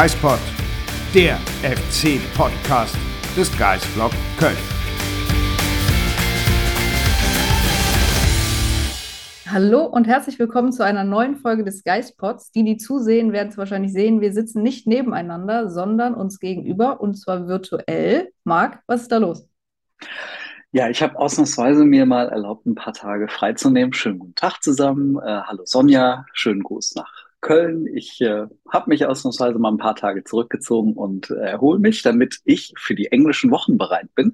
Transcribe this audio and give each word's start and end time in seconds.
Geispod, 0.00 0.38
der 1.12 1.38
FC-Podcast 1.64 2.96
des 3.36 3.50
Geistblog 3.58 4.12
Köln. 4.38 4.56
Hallo 9.50 9.86
und 9.86 10.06
herzlich 10.06 10.38
willkommen 10.38 10.70
zu 10.70 10.84
einer 10.84 11.02
neuen 11.02 11.34
Folge 11.34 11.64
des 11.64 11.82
Geistpods. 11.82 12.52
Die, 12.52 12.62
die 12.62 12.76
zusehen, 12.76 13.32
werden 13.32 13.48
es 13.48 13.58
wahrscheinlich 13.58 13.92
sehen. 13.92 14.20
Wir 14.20 14.32
sitzen 14.32 14.62
nicht 14.62 14.86
nebeneinander, 14.86 15.68
sondern 15.68 16.14
uns 16.14 16.38
gegenüber 16.38 17.00
und 17.00 17.16
zwar 17.16 17.48
virtuell. 17.48 18.30
Marc, 18.44 18.80
was 18.86 19.02
ist 19.02 19.10
da 19.10 19.16
los? 19.16 19.48
Ja, 20.70 20.88
ich 20.88 21.02
habe 21.02 21.18
ausnahmsweise 21.18 21.84
mir 21.84 22.06
mal 22.06 22.28
erlaubt, 22.28 22.66
ein 22.66 22.76
paar 22.76 22.92
Tage 22.92 23.26
freizunehmen. 23.26 23.92
Schönen 23.92 24.20
guten 24.20 24.36
Tag 24.36 24.62
zusammen. 24.62 25.16
Äh, 25.16 25.40
hallo 25.42 25.62
Sonja, 25.64 26.24
schönen 26.34 26.62
Gruß 26.62 26.94
nach 26.94 27.17
Köln. 27.40 27.86
Ich 27.86 28.20
äh, 28.20 28.46
habe 28.68 28.88
mich 28.90 29.06
ausnahmsweise 29.06 29.58
mal 29.58 29.70
ein 29.70 29.78
paar 29.78 29.94
Tage 29.94 30.24
zurückgezogen 30.24 30.94
und 30.94 31.30
äh, 31.30 31.34
erhole 31.34 31.78
mich, 31.78 32.02
damit 32.02 32.40
ich 32.44 32.74
für 32.76 32.94
die 32.94 33.12
englischen 33.12 33.50
Wochen 33.50 33.78
bereit 33.78 34.14
bin, 34.14 34.32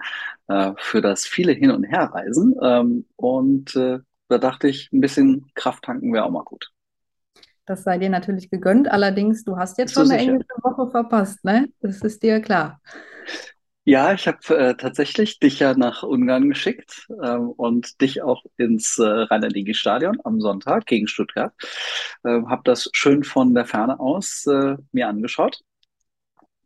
äh, 0.48 0.72
für 0.78 1.00
das 1.00 1.24
viele 1.24 1.52
Hin- 1.52 1.70
und 1.70 1.84
Herreisen. 1.84 2.54
Ähm, 2.62 3.06
und 3.16 3.77
äh, 3.77 3.98
da 4.28 4.38
dachte 4.38 4.68
ich, 4.68 4.90
ein 4.92 5.00
bisschen 5.00 5.50
Kraft 5.54 5.84
tanken 5.84 6.12
wäre 6.12 6.24
auch 6.24 6.30
mal 6.30 6.44
gut. 6.44 6.70
Das 7.66 7.82
sei 7.82 7.98
dir 7.98 8.10
natürlich 8.10 8.50
gegönnt. 8.50 8.90
Allerdings, 8.90 9.44
du 9.44 9.56
hast 9.56 9.78
jetzt 9.78 9.94
schon 9.94 10.10
eine 10.10 10.18
englische 10.18 10.48
Woche 10.62 10.91
verpasst, 10.91 11.44
ne? 11.44 11.68
Das 11.80 12.00
ist 12.02 12.22
dir 12.22 12.41
klar. 12.41 12.80
Ja, 13.87 14.15
ich 14.15 14.27
habe 14.27 14.38
äh, 14.56 14.74
tatsächlich 14.77 15.38
dich 15.41 15.59
ja 15.59 15.74
nach 15.74 16.02
Ungarn 16.02 16.48
geschickt 16.48 17.06
ähm, 17.23 17.51
und 17.51 18.01
dich 18.01 18.23
auch 18.23 18.42
ins 18.56 18.98
äh, 18.98 19.02
Rhein-Digi-Stadion 19.05 20.19
am 20.25 20.41
Sonntag 20.41 20.87
gegen 20.87 21.06
Stuttgart. 21.06 21.52
Ähm, 22.25 22.48
habe 22.48 22.62
das 22.65 22.89
schön 22.95 23.25
von 23.25 23.55
der 23.55 23.66
Ferne 23.66 24.00
aus 24.00 24.47
äh, 24.47 24.77
mir 24.92 25.08
angeschaut. 25.08 25.61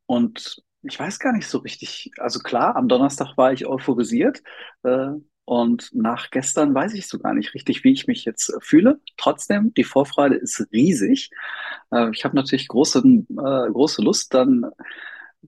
Und 0.07 0.63
ich 0.83 0.99
weiß 0.99 1.19
gar 1.19 1.33
nicht 1.33 1.49
so 1.49 1.59
richtig. 1.59 2.13
Also 2.19 2.39
klar, 2.41 2.77
am 2.77 2.89
Donnerstag 2.89 3.37
war 3.37 3.53
ich 3.53 3.67
euphorisiert. 3.67 4.43
Äh, 4.85 5.11
und 5.45 5.91
nach 5.95 6.31
gestern 6.31 6.75
weiß 6.75 6.95
ich 6.95 7.09
so 7.09 7.19
gar 7.19 7.35
nicht 7.35 7.55
richtig, 7.55 7.83
wie 7.83 7.93
ich 7.93 8.07
mich 8.07 8.25
jetzt 8.27 8.53
fühle. 8.61 9.01
Trotzdem, 9.17 9.73
die 9.75 9.85
Vorfreude 9.85 10.37
ist 10.37 10.67
riesig. 10.73 11.31
Äh, 11.91 12.11
ich 12.13 12.25
habe 12.25 12.37
natürlich 12.37 12.69
große, 12.69 12.99
äh, 13.01 13.71
große 13.73 14.03
Lust, 14.03 14.35
dann 14.35 14.67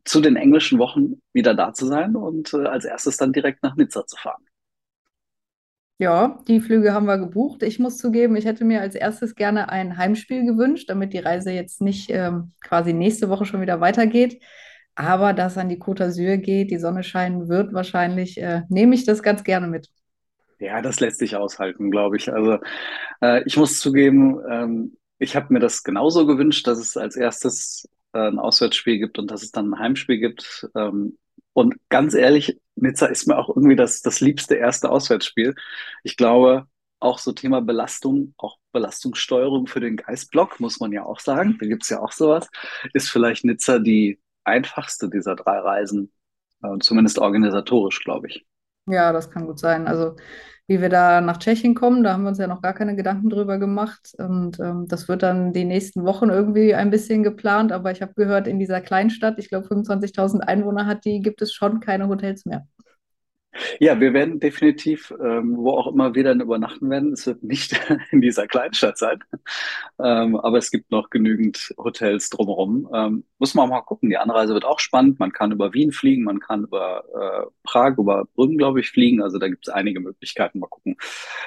zu 0.05 0.21
den 0.21 0.37
englischen 0.37 0.79
Wochen 0.79 1.21
wieder 1.33 1.55
da 1.55 1.73
zu 1.73 1.87
sein 1.87 2.17
und 2.17 2.53
äh, 2.55 2.67
als 2.67 2.85
erstes 2.85 3.17
dann 3.17 3.33
direkt 3.33 3.63
nach 3.63 3.77
Nizza 3.77 4.07
zu 4.07 4.17
fahren. 4.17 4.45
Ja, 5.99 6.39
die 6.49 6.61
Flüge 6.61 6.95
haben 6.95 7.05
wir 7.05 7.19
gebucht. 7.19 7.63
Ich 7.63 7.79
muss 7.79 7.99
zugeben, 7.99 8.35
ich 8.35 8.47
hätte 8.47 8.65
mir 8.65 8.81
als 8.81 8.95
erstes 8.95 9.35
gerne 9.35 9.69
ein 9.69 9.99
Heimspiel 9.99 10.47
gewünscht, 10.47 10.89
damit 10.89 11.13
die 11.13 11.19
Reise 11.19 11.51
jetzt 11.51 11.83
nicht 11.83 12.09
ähm, 12.09 12.53
quasi 12.63 12.95
nächste 12.95 13.29
Woche 13.29 13.45
schon 13.45 13.61
wieder 13.61 13.83
weitergeht. 13.83 14.41
Aber 14.95 15.35
da 15.35 15.47
es 15.47 15.59
an 15.59 15.69
die 15.69 15.79
Côte 15.79 16.05
d'Azur 16.05 16.39
geht, 16.39 16.71
die 16.71 16.79
Sonne 16.79 17.03
scheinen 17.03 17.49
wird 17.49 17.75
wahrscheinlich, 17.75 18.41
äh, 18.41 18.63
nehme 18.71 18.95
ich 18.95 19.05
das 19.05 19.23
ganz 19.23 19.45
gerne 19.45 19.67
mit. 19.67 19.89
Ja, 20.59 20.81
das 20.81 21.01
lässt 21.01 21.19
sich 21.19 21.37
aushalten, 21.37 21.91
glaube 21.91 22.17
ich. 22.17 22.33
Also 22.33 22.59
äh, 23.21 23.43
ich 23.45 23.59
muss 23.59 23.79
zugeben, 23.79 24.41
ähm, 24.51 24.97
ich 25.19 25.37
habe 25.37 25.53
mir 25.53 25.61
das 25.61 25.83
genauso 25.83 26.27
gewünscht, 26.27 26.67
dass 26.67 26.79
es 26.79 26.97
als 26.97 27.17
erstes 27.17 27.87
äh, 28.13 28.29
ein 28.29 28.39
Auswärtsspiel 28.39 28.99
gibt 28.99 29.19
und 29.19 29.31
dass 29.31 29.43
es 29.43 29.53
dann 29.53 29.73
ein 29.73 29.79
Heimspiel 29.79 30.19
gibt. 30.19 30.69
Ähm, 30.75 31.19
und 31.53 31.77
ganz 31.89 32.15
ehrlich, 32.15 32.59
Nizza 32.77 33.07
ist 33.07 33.27
mir 33.27 33.37
auch 33.37 33.49
irgendwie 33.49 33.77
das, 33.77 34.03
das 34.03 34.21
liebste 34.21 34.55
erste 34.55 34.91
Auswärtsspiel. 34.91 35.55
Ich 36.05 36.17
glaube, 36.17 36.67
auch 37.01 37.19
so 37.19 37.33
Thema 37.33 37.61
Belastung, 37.61 38.35
auch 38.37 38.59
Belastungssteuerung 38.73 39.67
für 39.67 39.81
den 39.81 39.97
Geistblock, 39.97 40.61
muss 40.61 40.81
man 40.81 40.93
ja 40.93 41.05
auch 41.05 41.19
sagen, 41.19 41.57
da 41.59 41.67
gibt 41.67 41.83
es 41.83 41.89
ja 41.89 42.01
auch 42.01 42.13
sowas, 42.13 42.49
ist 42.93 43.11
vielleicht 43.11 43.45
Nizza 43.45 43.79
die 43.79 44.21
einfachste 44.45 45.09
dieser 45.09 45.35
drei 45.35 45.59
Reisen, 45.59 46.13
äh, 46.63 46.79
zumindest 46.79 47.19
organisatorisch, 47.19 48.01
glaube 48.05 48.29
ich. 48.29 48.47
Ja, 48.87 49.13
das 49.13 49.31
kann 49.31 49.47
gut 49.47 49.59
sein. 49.59 49.87
Also 49.87 50.17
wie 50.71 50.81
wir 50.81 50.89
da 50.89 51.21
nach 51.21 51.39
Tschechien 51.39 51.75
kommen. 51.75 52.05
Da 52.05 52.13
haben 52.13 52.23
wir 52.23 52.29
uns 52.29 52.39
ja 52.39 52.47
noch 52.47 52.63
gar 52.63 52.75
keine 52.75 52.95
Gedanken 52.95 53.29
drüber 53.29 53.59
gemacht. 53.59 54.15
Und 54.19 54.61
ähm, 54.61 54.87
das 54.87 55.09
wird 55.09 55.25
dann 55.25 55.53
die 55.53 55.65
nächsten 55.65 56.05
Wochen 56.05 56.29
irgendwie 56.29 56.77
ein 56.77 56.91
bisschen 56.91 57.25
geplant. 57.25 57.73
Aber 57.73 57.91
ich 57.91 58.03
habe 58.03 58.15
gehört, 58.15 58.47
in 58.47 58.61
dieser 58.61 58.81
Kleinstadt, 58.81 59.41
ich 59.41 59.49
glaube 59.49 59.67
25.000 59.67 60.39
Einwohner 60.39 60.87
hat 60.87 61.05
die, 61.05 61.23
gibt 61.23 61.43
es 61.43 61.53
schon 61.53 61.81
keine 61.81 62.07
Hotels 62.07 62.47
mehr. 62.47 62.69
Ja, 63.81 64.01
wir 64.01 64.13
werden 64.13 64.41
definitiv, 64.41 65.13
ähm, 65.23 65.57
wo 65.57 65.73
auch 65.73 65.87
immer 65.89 66.15
wir 66.15 66.25
dann 66.25 66.41
übernachten 66.41 66.89
werden, 66.91 67.13
es 67.13 67.27
wird 67.27 67.43
nicht 67.43 67.73
in 68.11 68.21
dieser 68.21 68.47
Kleinstadt 68.47 68.99
sein, 68.99 69.23
ähm, 69.99 70.37
aber 70.37 70.59
es 70.59 70.71
gibt 70.71 70.91
noch 70.91 71.11
genügend 71.11 71.75
Hotels 71.77 72.31
drumherum. 72.31 72.89
Ähm, 72.93 73.25
muss 73.39 73.55
man 73.55 73.69
mal 73.69 73.81
gucken. 73.83 74.11
Die 74.11 74.17
Anreise 74.17 74.55
wird 74.55 74.65
auch 74.65 74.81
spannend. 74.81 75.19
Man 75.19 75.33
kann 75.33 75.53
über 75.53 75.73
Wien 75.73 75.93
fliegen, 75.93 76.25
man 76.25 76.41
kann 76.41 76.65
über 76.65 77.05
äh, 77.15 77.51
Prag, 77.65 77.99
über 77.99 78.27
Brünn, 78.35 78.57
glaube 78.59 78.81
ich, 78.81 78.91
fliegen. 78.91 79.23
Also 79.23 79.39
da 79.39 79.49
gibt 79.49 79.67
es 79.67 79.73
einige 79.73 80.01
Möglichkeiten. 80.01 80.59
Mal 80.59 80.69
gucken, 80.69 80.97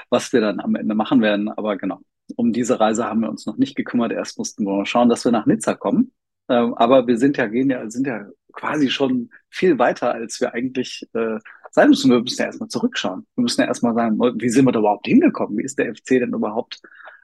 was 0.10 0.34
wir 0.34 0.42
dann 0.42 0.60
am 0.60 0.76
Ende 0.76 0.96
machen 0.96 1.22
werden. 1.22 1.50
Aber 1.50 1.78
genau, 1.78 2.00
um 2.36 2.54
diese 2.54 2.80
Reise 2.80 3.06
haben 3.06 3.22
wir 3.22 3.30
uns 3.30 3.46
noch 3.46 3.58
nicht 3.58 3.76
gekümmert. 3.76 4.12
Erst 4.12 4.38
mussten 4.38 4.66
wir 4.66 4.74
mal 4.74 4.86
schauen, 4.86 5.10
dass 5.10 5.26
wir 5.26 5.32
nach 5.32 5.46
Nizza 5.46 5.76
kommen. 5.76 6.12
Ähm, 6.50 6.74
aber 6.76 7.08
wir 7.08 7.18
sind 7.18 7.38
ja, 7.38 7.48
gehen 7.48 7.70
ja, 7.70 7.90
sind 7.90 8.08
ja 8.08 8.28
quasi 8.52 8.90
schon 8.90 9.30
viel 9.50 9.80
weiter, 9.80 10.14
als 10.14 10.42
wir 10.42 10.54
eigentlich 10.54 11.08
äh, 11.14 11.40
sein 11.74 11.90
müssen. 11.90 12.12
Wir 12.12 12.22
müssen 12.22 12.40
ja 12.40 12.46
erstmal 12.46 12.70
zurückschauen. 12.70 13.26
Wir 13.36 13.42
müssen 13.42 13.62
ja 13.62 13.68
erstmal 13.68 13.94
sagen, 13.94 14.20
wie 14.20 14.50
sind 14.50 14.66
wir 14.66 14.72
da 14.72 14.80
überhaupt 14.80 15.08
hingekommen? 15.08 15.58
Wie 15.58 15.64
ist 15.64 15.78
der 15.80 15.94
FC 15.94 16.20
denn 16.20 16.34
überhaupt 16.34 16.82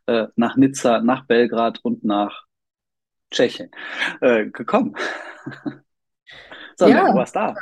äh, 0.07 0.27
nach 0.35 0.57
Nizza, 0.57 1.01
nach 1.01 1.25
Belgrad 1.25 1.79
und 1.83 2.03
nach 2.03 2.45
Tschechien 3.31 3.69
äh, 4.21 4.47
gekommen? 4.47 4.95
Sondern 6.77 7.05
ja, 7.05 7.11
du 7.11 7.17
warst 7.17 7.35
da. 7.35 7.55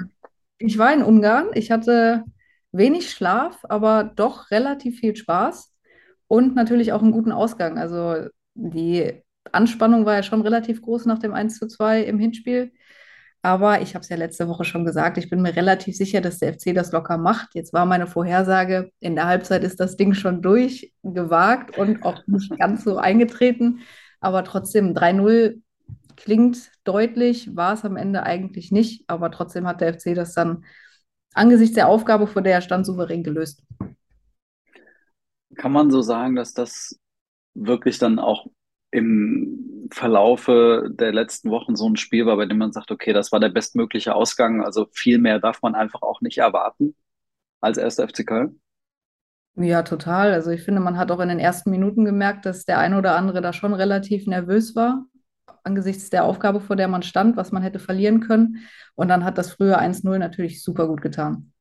Ich 0.60 0.78
war 0.78 0.94
in 0.94 1.04
Ungarn. 1.04 1.50
Ich 1.54 1.72
hatte 1.72 2.24
wenig 2.72 3.12
Schlaf, 3.12 3.60
aber 3.64 4.04
doch 4.04 4.52
relativ 4.52 5.00
viel 5.00 5.16
Spaß 5.16 5.74
und 6.28 6.56
natürlich 6.56 6.94
auch 6.94 7.02
einen 7.02 7.12
guten 7.12 7.32
Ausgang. 7.32 7.78
Also 7.78 8.30
die 8.54 9.22
Anspannung 9.52 10.06
war 10.06 10.16
ja 10.16 10.24
schon 10.24 10.42
relativ 10.42 10.82
groß 10.82 11.06
nach 11.06 11.20
dem 11.20 11.34
1 11.34 11.58
zu 11.58 11.68
2 11.68 12.04
im 12.04 12.20
Hinspiel. 12.20 12.72
Aber 13.42 13.82
ich 13.82 13.94
habe 13.94 14.04
es 14.04 14.10
ja 14.10 14.18
letzte 14.18 14.48
Woche 14.48 14.66
schon 14.66 14.84
gesagt, 14.84 15.18
ich 15.18 15.30
bin 15.30 15.42
mir 15.42 15.56
relativ 15.56 15.96
sicher, 15.96 16.22
dass 16.22 16.40
der 16.40 16.54
FC 16.54 16.74
das 16.74 16.92
locker 16.92 17.18
macht. 17.18 17.54
Jetzt 17.54 17.72
war 17.72 17.86
meine 17.86 18.08
Vorhersage, 18.08 18.92
in 19.00 19.16
der 19.16 19.28
Halbzeit 19.28 19.64
ist 19.64 19.80
das 19.80 19.96
Ding 19.96 20.14
schon 20.14 20.42
durchgewagt 20.42 21.78
und 21.78 22.04
auch 22.04 22.26
nicht 22.28 22.58
ganz 22.58 22.84
so 22.84 22.98
eingetreten. 22.98 23.80
Aber 24.20 24.44
trotzdem 24.44 24.94
3-0 24.94 25.62
klingt 26.16 26.72
deutlich, 26.84 27.56
war 27.56 27.74
es 27.74 27.86
am 27.86 27.96
Ende 27.96 28.24
eigentlich 28.24 28.72
nicht. 28.72 29.04
Aber 29.08 29.32
trotzdem 29.32 29.68
hat 29.68 29.82
der 29.82 29.94
FC 29.94 30.16
das 30.16 30.34
dann 30.34 30.66
angesichts 31.34 31.76
der 31.76 31.88
Aufgabe, 31.88 32.28
vor 32.28 32.42
der 32.42 32.54
er 32.54 32.62
stand, 32.62 32.86
souverän 32.86 33.24
gelöst. 33.24 33.64
Kann 35.56 35.72
man 35.72 35.92
so 35.92 36.02
sagen, 36.02 36.36
dass 36.36 36.54
das 36.54 37.00
wirklich 37.54 38.00
dann 38.00 38.20
auch 38.20 38.48
im 38.98 39.88
Verlaufe 39.92 40.90
der 40.92 41.14
letzten 41.14 41.50
Wochen 41.50 41.76
so 41.76 41.88
ein 41.88 41.96
Spiel 41.96 42.26
war, 42.26 42.36
bei 42.36 42.46
dem 42.46 42.58
man 42.58 42.74
sagt, 42.74 42.92
okay, 42.92 43.14
das 43.14 43.32
war 43.32 43.40
der 43.40 43.50
bestmögliche 43.50 44.16
Ausgang. 44.16 44.64
Also 44.64 44.88
viel 44.92 45.20
mehr 45.20 45.40
darf 45.40 45.62
man 45.62 45.76
einfach 45.76 46.02
auch 46.02 46.20
nicht 46.22 46.40
erwarten 46.40 46.96
als 47.62 47.78
erster 47.78 48.08
FC 48.08 48.26
Köln. 48.26 48.60
Ja, 49.56 49.84
total. 49.84 50.34
Also 50.34 50.52
ich 50.52 50.62
finde, 50.62 50.82
man 50.82 50.98
hat 50.98 51.12
auch 51.12 51.20
in 51.20 51.30
den 51.30 51.40
ersten 51.40 51.72
Minuten 51.72 52.06
gemerkt, 52.06 52.46
dass 52.46 52.66
der 52.66 52.80
eine 52.80 52.98
oder 52.98 53.16
andere 53.16 53.42
da 53.42 53.54
schon 53.54 53.74
relativ 53.74 54.28
nervös 54.28 54.76
war, 54.76 55.06
angesichts 55.64 56.10
der 56.10 56.26
Aufgabe, 56.26 56.60
vor 56.60 56.76
der 56.76 56.88
man 56.88 57.02
stand, 57.04 57.38
was 57.38 57.52
man 57.52 57.64
hätte 57.64 57.80
verlieren 57.80 58.20
können. 58.20 58.68
Und 58.96 59.08
dann 59.08 59.24
hat 59.24 59.38
das 59.38 59.52
frühe 59.52 59.80
1-0 59.80 60.18
natürlich 60.18 60.64
super 60.64 60.88
gut 60.88 61.02
getan. 61.02 61.54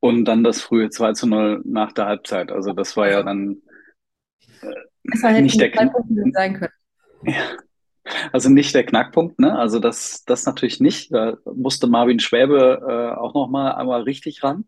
Und 0.00 0.24
dann 0.24 0.44
das 0.44 0.60
frühe 0.60 0.90
2 0.90 1.26
0 1.26 1.62
nach 1.64 1.92
der 1.92 2.06
Halbzeit. 2.06 2.52
Also 2.52 2.72
das 2.72 2.96
war 2.96 3.08
ja 3.08 3.22
dann 3.22 3.62
äh, 5.04 5.10
Besser 5.10 5.40
nicht 5.40 5.60
der 5.60 5.70
Knackpunkt 5.70 6.34
sein 6.34 6.54
können. 6.54 6.72
Ja. 7.24 7.56
Also 8.32 8.48
nicht 8.48 8.74
der 8.74 8.84
Knackpunkt, 8.84 9.38
ne? 9.38 9.56
Also 9.56 9.78
das, 9.78 10.24
das 10.24 10.46
natürlich 10.46 10.80
nicht. 10.80 11.12
Da 11.12 11.36
musste 11.44 11.86
Marvin 11.86 12.18
Schwäbe 12.18 12.80
äh, 12.86 13.18
auch 13.18 13.34
noch 13.34 13.48
mal 13.48 13.72
einmal 13.72 14.02
richtig 14.02 14.42
ran. 14.42 14.64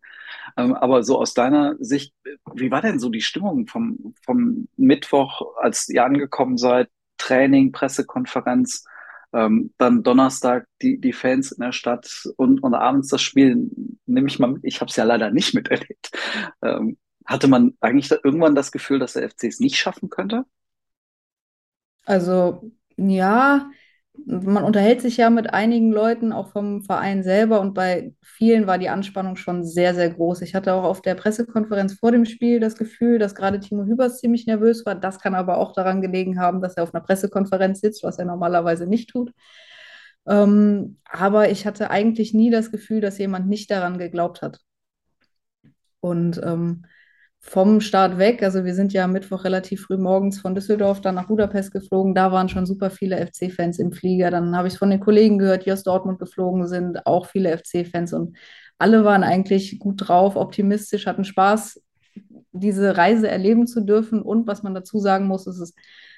Ähm, 0.56 0.74
aber 0.74 1.02
so 1.02 1.18
aus 1.18 1.34
deiner 1.34 1.76
Sicht, 1.78 2.14
wie 2.54 2.70
war 2.70 2.82
denn 2.82 2.98
so 2.98 3.08
die 3.08 3.20
Stimmung 3.20 3.66
vom, 3.66 4.14
vom 4.24 4.68
Mittwoch, 4.76 5.56
als 5.56 5.88
ihr 5.88 6.04
angekommen 6.04 6.58
seid? 6.58 6.88
Training, 7.18 7.72
Pressekonferenz, 7.72 8.84
ähm, 9.32 9.72
dann 9.78 10.02
Donnerstag 10.02 10.66
die, 10.82 11.00
die 11.00 11.12
Fans 11.12 11.52
in 11.52 11.62
der 11.62 11.72
Stadt 11.72 12.28
und, 12.36 12.62
und 12.62 12.74
abends 12.74 13.08
das 13.08 13.22
Spiel, 13.22 13.70
nehme 14.06 14.26
ich 14.26 14.38
mal 14.38 14.48
mit. 14.48 14.64
Ich 14.64 14.80
habe 14.80 14.90
es 14.90 14.96
ja 14.96 15.04
leider 15.04 15.30
nicht 15.30 15.54
miterlebt. 15.54 16.10
Ähm, 16.62 16.96
hatte 17.26 17.48
man 17.48 17.74
eigentlich 17.80 18.10
irgendwann 18.10 18.54
das 18.54 18.72
Gefühl, 18.72 18.98
dass 18.98 19.14
der 19.14 19.28
FC 19.28 19.44
es 19.44 19.60
nicht 19.60 19.76
schaffen 19.76 20.10
könnte? 20.10 20.44
Also 22.04 22.72
ja, 22.96 23.70
man 24.26 24.64
unterhält 24.64 25.00
sich 25.00 25.16
ja 25.16 25.30
mit 25.30 25.52
einigen 25.52 25.90
Leuten, 25.90 26.32
auch 26.32 26.48
vom 26.52 26.82
Verein 26.82 27.22
selber, 27.22 27.60
und 27.60 27.74
bei 27.74 28.14
vielen 28.22 28.66
war 28.66 28.78
die 28.78 28.88
Anspannung 28.90 29.36
schon 29.36 29.64
sehr, 29.64 29.94
sehr 29.94 30.10
groß. 30.10 30.42
Ich 30.42 30.54
hatte 30.54 30.74
auch 30.74 30.84
auf 30.84 31.00
der 31.00 31.14
Pressekonferenz 31.14 31.94
vor 31.94 32.12
dem 32.12 32.24
Spiel 32.26 32.60
das 32.60 32.76
Gefühl, 32.76 33.18
dass 33.18 33.34
gerade 33.34 33.60
Timo 33.60 33.84
Hübers 33.84 34.20
ziemlich 34.20 34.46
nervös 34.46 34.84
war. 34.84 34.94
Das 34.94 35.18
kann 35.18 35.34
aber 35.34 35.56
auch 35.58 35.72
daran 35.72 36.02
gelegen 36.02 36.38
haben, 36.40 36.60
dass 36.60 36.76
er 36.76 36.82
auf 36.84 36.94
einer 36.94 37.04
Pressekonferenz 37.04 37.80
sitzt, 37.80 38.02
was 38.02 38.18
er 38.18 38.26
normalerweise 38.26 38.86
nicht 38.86 39.10
tut. 39.10 39.32
Ähm, 40.26 40.98
aber 41.04 41.50
ich 41.50 41.66
hatte 41.66 41.90
eigentlich 41.90 42.34
nie 42.34 42.50
das 42.50 42.70
Gefühl, 42.70 43.00
dass 43.00 43.18
jemand 43.18 43.48
nicht 43.48 43.70
daran 43.70 43.98
geglaubt 43.98 44.42
hat. 44.42 44.60
Und 46.00 46.40
ähm, 46.44 46.84
vom 47.42 47.80
Start 47.80 48.18
weg. 48.18 48.42
Also 48.42 48.64
wir 48.64 48.74
sind 48.74 48.92
ja 48.92 49.04
am 49.04 49.12
Mittwoch 49.12 49.44
relativ 49.44 49.82
früh 49.82 49.98
morgens 49.98 50.40
von 50.40 50.54
Düsseldorf 50.54 51.00
dann 51.00 51.16
nach 51.16 51.26
Budapest 51.26 51.72
geflogen. 51.72 52.14
Da 52.14 52.32
waren 52.32 52.48
schon 52.48 52.66
super 52.66 52.88
viele 52.88 53.18
FC-Fans 53.26 53.78
im 53.80 53.92
Flieger. 53.92 54.30
Dann 54.30 54.56
habe 54.56 54.68
ich 54.68 54.78
von 54.78 54.90
den 54.90 55.00
Kollegen 55.00 55.38
gehört, 55.38 55.66
die 55.66 55.72
aus 55.72 55.82
Dortmund 55.82 56.20
geflogen 56.20 56.68
sind, 56.68 57.04
auch 57.04 57.26
viele 57.26 57.58
FC-Fans. 57.58 58.12
Und 58.12 58.36
alle 58.78 59.04
waren 59.04 59.24
eigentlich 59.24 59.80
gut 59.80 60.08
drauf, 60.08 60.36
optimistisch, 60.36 61.06
hatten 61.06 61.24
Spaß, 61.24 61.82
diese 62.52 62.96
Reise 62.96 63.28
erleben 63.28 63.66
zu 63.66 63.80
dürfen. 63.80 64.22
Und 64.22 64.46
was 64.46 64.62
man 64.62 64.74
dazu 64.74 65.00
sagen 65.00 65.26
muss, 65.26 65.46
ist 65.48 65.58
es 65.58 65.74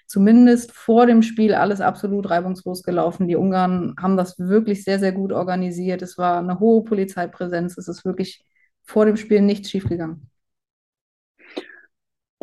zumindest 0.06 0.72
vor 0.72 1.06
dem 1.06 1.22
Spiel 1.22 1.54
alles 1.54 1.80
absolut 1.80 2.28
reibungslos 2.28 2.82
gelaufen. 2.82 3.28
Die 3.28 3.36
Ungarn 3.36 3.94
haben 3.98 4.18
das 4.18 4.38
wirklich 4.38 4.84
sehr, 4.84 4.98
sehr 4.98 5.12
gut 5.12 5.32
organisiert. 5.32 6.02
Es 6.02 6.18
war 6.18 6.38
eine 6.38 6.60
hohe 6.60 6.84
Polizeipräsenz. 6.84 7.78
Es 7.78 7.88
ist 7.88 8.04
wirklich 8.04 8.44
vor 8.82 9.06
dem 9.06 9.16
Spiel 9.16 9.40
nichts 9.40 9.70
schiefgegangen. 9.70 10.28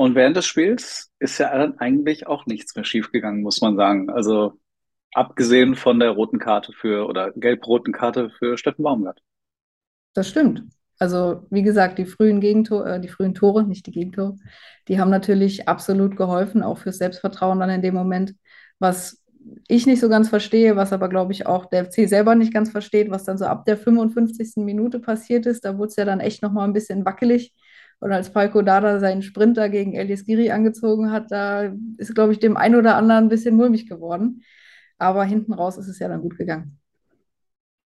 Und 0.01 0.15
während 0.15 0.35
des 0.35 0.47
Spiels 0.47 1.11
ist 1.19 1.37
ja 1.37 1.55
dann 1.55 1.77
eigentlich 1.77 2.25
auch 2.25 2.47
nichts 2.47 2.75
mehr 2.75 2.83
schiefgegangen, 2.83 3.43
muss 3.43 3.61
man 3.61 3.75
sagen. 3.75 4.09
Also 4.09 4.53
abgesehen 5.13 5.75
von 5.75 5.99
der 5.99 6.09
roten 6.09 6.39
Karte 6.39 6.73
für 6.73 7.07
oder 7.07 7.31
gelb-roten 7.33 7.93
Karte 7.93 8.31
für 8.31 8.57
Steffen 8.57 8.81
Baumgart. 8.81 9.21
Das 10.15 10.27
stimmt. 10.27 10.63
Also 10.97 11.45
wie 11.51 11.61
gesagt, 11.61 11.99
die 11.99 12.05
frühen 12.05 12.41
Gegentore, 12.41 12.95
äh, 12.95 12.99
die 12.99 13.09
frühen 13.09 13.35
Tore, 13.35 13.63
nicht 13.63 13.85
die 13.85 13.91
Gegentore, 13.91 14.37
die 14.87 14.99
haben 14.99 15.11
natürlich 15.11 15.67
absolut 15.67 16.17
geholfen, 16.17 16.63
auch 16.63 16.79
fürs 16.79 16.97
Selbstvertrauen 16.97 17.59
dann 17.59 17.69
in 17.69 17.83
dem 17.83 17.93
Moment, 17.93 18.33
was 18.79 19.23
ich 19.67 19.85
nicht 19.85 19.99
so 19.99 20.09
ganz 20.09 20.29
verstehe, 20.29 20.75
was 20.75 20.93
aber 20.93 21.09
glaube 21.09 21.31
ich 21.31 21.45
auch 21.45 21.67
der 21.67 21.85
FC 21.85 22.09
selber 22.09 22.33
nicht 22.33 22.55
ganz 22.55 22.71
versteht, 22.71 23.11
was 23.11 23.25
dann 23.25 23.37
so 23.37 23.45
ab 23.45 23.65
der 23.65 23.77
55. 23.77 24.65
Minute 24.65 24.99
passiert 24.99 25.45
ist. 25.45 25.63
Da 25.63 25.77
wurde 25.77 25.89
es 25.89 25.95
ja 25.95 26.05
dann 26.05 26.21
echt 26.21 26.41
nochmal 26.41 26.67
ein 26.67 26.73
bisschen 26.73 27.05
wackelig. 27.05 27.53
Und 28.01 28.11
als 28.11 28.29
Falco 28.29 28.63
Dada 28.63 28.99
seinen 28.99 29.21
Sprinter 29.21 29.69
gegen 29.69 29.93
Elias 29.93 30.25
Giri 30.25 30.49
angezogen 30.49 31.11
hat, 31.11 31.29
da 31.29 31.71
ist, 31.97 32.15
glaube 32.15 32.33
ich, 32.33 32.39
dem 32.39 32.57
einen 32.57 32.75
oder 32.75 32.95
anderen 32.95 33.25
ein 33.25 33.29
bisschen 33.29 33.55
mulmig 33.55 33.87
geworden. 33.87 34.41
Aber 34.97 35.23
hinten 35.23 35.53
raus 35.53 35.77
ist 35.77 35.87
es 35.87 35.99
ja 35.99 36.07
dann 36.07 36.21
gut 36.21 36.35
gegangen. 36.35 36.79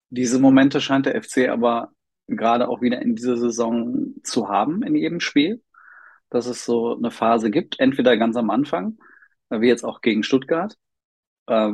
Diese 0.09 0.41
Momente 0.41 0.81
scheint 0.81 1.07
der 1.07 1.23
FC 1.23 1.49
aber 1.49 1.93
gerade 2.27 2.69
auch 2.69 2.81
wieder 2.81 3.01
in 3.01 3.15
dieser 3.15 3.37
Saison 3.37 4.15
zu 4.25 4.49
haben 4.49 4.83
in 4.83 4.97
jedem 4.97 5.21
Spiel, 5.21 5.63
dass 6.29 6.47
es 6.47 6.65
so 6.65 6.97
eine 6.97 7.13
Phase 7.13 7.53
gibt, 7.53 7.79
entweder 7.79 8.17
ganz 8.17 8.37
am 8.37 8.51
Anfang, 8.51 8.99
wie 9.49 9.69
jetzt 9.69 9.85
auch 9.85 10.01
gegen 10.01 10.25
Stuttgart, 10.25 10.75
äh, 11.47 11.71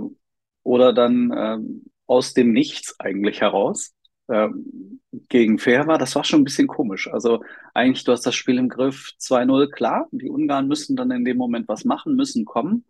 oder 0.62 0.92
dann 0.92 1.30
äh, 1.30 1.58
aus 2.06 2.34
dem 2.34 2.52
Nichts 2.52 3.00
eigentlich 3.00 3.40
heraus 3.40 3.95
ähm, 4.28 5.00
gegen 5.28 5.58
Fair 5.58 5.86
war, 5.86 5.98
das 5.98 6.14
war 6.16 6.24
schon 6.24 6.40
ein 6.40 6.44
bisschen 6.44 6.66
komisch. 6.66 7.08
Also 7.12 7.42
eigentlich, 7.74 8.04
du 8.04 8.12
hast 8.12 8.26
das 8.26 8.34
Spiel 8.34 8.58
im 8.58 8.68
Griff 8.68 9.12
2-0, 9.18 9.68
klar. 9.70 10.08
Die 10.10 10.30
Ungarn 10.30 10.68
müssen 10.68 10.96
dann 10.96 11.10
in 11.10 11.24
dem 11.24 11.36
Moment 11.36 11.68
was 11.68 11.84
machen, 11.84 12.16
müssen 12.16 12.44
kommen. 12.44 12.84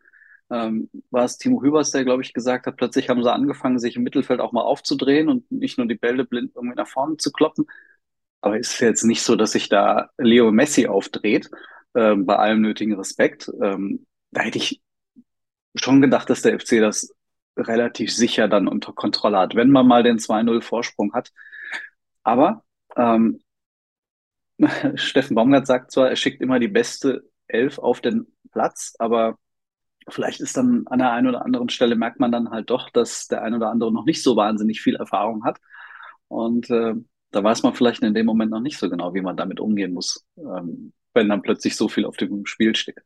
Ähm, 0.51 0.89
war 1.11 1.25
es 1.25 1.39
Timo 1.39 1.63
Hübers, 1.63 1.91
der, 1.91 2.05
glaube 2.05 2.23
ich, 2.23 2.33
gesagt 2.33 2.67
hat, 2.67 2.77
plötzlich 2.77 3.09
haben 3.09 3.23
sie 3.23 3.33
angefangen, 3.33 3.79
sich 3.79 3.97
im 3.97 4.05
Mittelfeld 4.05 4.41
auch 4.41 4.53
mal 4.53 4.63
aufzudrehen 4.63 5.29
und 5.29 5.51
nicht 5.51 5.77
nur 5.79 5.87
die 5.89 5.97
Bälle 5.97 6.25
blind 6.25 6.53
irgendwie 6.55 6.77
nach 6.77 6.87
vorne 6.89 7.17
zu 7.17 7.33
kloppen. 7.33 7.67
Aber 8.41 8.59
es 8.59 8.75
ist 8.75 8.81
jetzt 8.81 9.05
nicht 9.05 9.23
so, 9.23 9.37
dass 9.37 9.53
sich 9.53 9.69
da 9.69 10.11
Leo 10.19 10.53
Messi 10.53 10.87
aufdreht, 10.87 11.51
äh, 11.95 12.15
bei 12.17 12.37
allem 12.37 12.61
nötigen 12.63 12.95
Respekt. 12.95 13.51
Ähm, 13.63 14.07
da 14.31 14.43
hätte 14.43 14.59
ich 14.59 14.81
schon 15.75 16.01
gedacht, 16.01 16.31
dass 16.31 16.43
der 16.43 16.59
FC 16.59 16.81
das 16.81 17.15
relativ 17.57 18.15
sicher 18.15 18.49
dann 18.49 18.69
unter 18.69 18.93
Kontrolle 18.93 19.39
hat, 19.39 19.55
wenn 19.55 19.71
man 19.71 19.87
mal 19.87 20.03
den 20.03 20.19
2-0 20.19 20.63
Vorsprung 20.63 21.13
hat. 21.15 21.33
Aber 22.23 22.65
ähm, 22.97 23.41
Steffen 24.95 25.35
Baumgart 25.35 25.67
sagt 25.67 25.93
zwar, 25.93 26.09
er 26.11 26.17
schickt 26.17 26.41
immer 26.41 26.59
die 26.59 26.69
beste 26.69 27.29
Elf 27.47 27.79
auf 27.79 28.01
den 28.01 28.27
Platz, 28.53 28.95
aber 28.99 29.39
vielleicht 30.09 30.41
ist 30.41 30.57
dann 30.57 30.87
an 30.87 30.99
der 30.99 31.13
einen 31.13 31.29
oder 31.29 31.45
anderen 31.45 31.69
Stelle 31.69 31.97
merkt 31.97 32.21
man 32.21 32.33
dann 32.33 32.51
halt 32.51 32.71
doch, 32.71 32.91
dass 32.91 33.27
der 33.27 33.43
ein 33.43 33.55
oder 33.55 33.71
andere 33.71 33.93
noch 33.93 34.05
nicht 34.05 34.23
so 34.23 34.37
wahnsinnig 34.37 34.81
viel 34.81 34.97
Erfahrung 34.97 35.45
hat. 35.45 35.59
Und 36.29 36.71
äh, 36.71 36.95
da 37.31 37.45
weiß 37.45 37.63
man 37.63 37.75
vielleicht 37.75 38.03
in 38.03 38.15
dem 38.15 38.27
Moment 38.27 38.51
noch 38.51 38.61
nicht 38.61 38.79
so 38.79 38.89
genau, 38.89 39.15
wie 39.15 39.21
man 39.21 39.37
damit 39.37 39.61
umgehen 39.61 39.93
muss, 39.93 40.25
ähm, 40.39 40.93
wenn 41.15 41.29
dann 41.29 41.43
plötzlich 41.43 41.77
so 41.77 41.89
viel 41.89 42.05
auf 42.05 42.17
dem 42.17 42.47
Spiel 42.47 42.75
steht. 42.77 43.03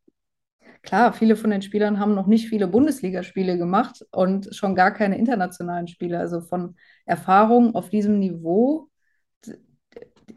Klar, 0.82 1.12
viele 1.12 1.36
von 1.36 1.50
den 1.50 1.62
Spielern 1.62 1.98
haben 1.98 2.14
noch 2.14 2.26
nicht 2.26 2.48
viele 2.48 2.66
Bundesligaspiele 2.66 3.58
gemacht 3.58 4.04
und 4.12 4.54
schon 4.54 4.74
gar 4.74 4.92
keine 4.92 5.18
internationalen 5.18 5.88
Spiele. 5.88 6.18
Also 6.18 6.40
von 6.40 6.76
Erfahrung 7.04 7.74
auf 7.74 7.90
diesem 7.90 8.18
Niveau, 8.18 8.88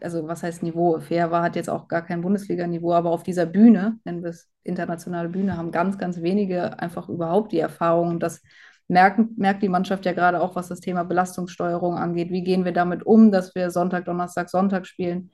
also 0.01 0.28
was 0.28 0.44
heißt 0.44 0.63
Niveau? 0.63 1.00
Fair 1.00 1.31
war, 1.31 1.44
hat 1.44 1.56
jetzt 1.56 1.69
auch 1.69 1.88
gar 1.88 2.01
kein 2.04 2.22
Bundesliga-Niveau, 2.22 2.94
aber 2.94 3.12
auf 3.12 3.24
dieser 3.24 3.45
Bühne, 3.45 4.00
nennen 4.04 4.24
wir 4.24 4.31
es 4.31 4.50
internationale 4.63 5.30
Bühne, 5.30 5.56
haben 5.57 5.72
ganz, 5.72 5.98
ganz 5.98 6.22
wenige 6.22 6.80
einfach 6.80 7.10
überhaupt 7.10 7.51
die 7.51 7.60
Erfahrung. 7.60 8.10
Und 8.10 8.24
das 8.24 8.42
merkt, 8.88 9.38
merkt 9.38 9.63
die 9.63 9.69
Mannschaft 9.69 10.06
ja 10.06 10.13
gerade 10.13 10.42
auch, 10.42 10.56
was 10.56 10.68
das 10.68 10.80
Thema 10.80 11.04
Belastungssteuerung 11.04 11.96
angeht. 11.98 12.31
Wie 12.31 12.44
gehen 12.44 12.66
wir 12.66 12.74
damit 12.74 13.06
um, 13.06 13.31
dass 13.31 13.56
wir 13.56 13.69
Sonntag, 13.72 14.06
Donnerstag, 14.06 14.50
Sonntag 14.50 14.86
spielen? 14.88 15.31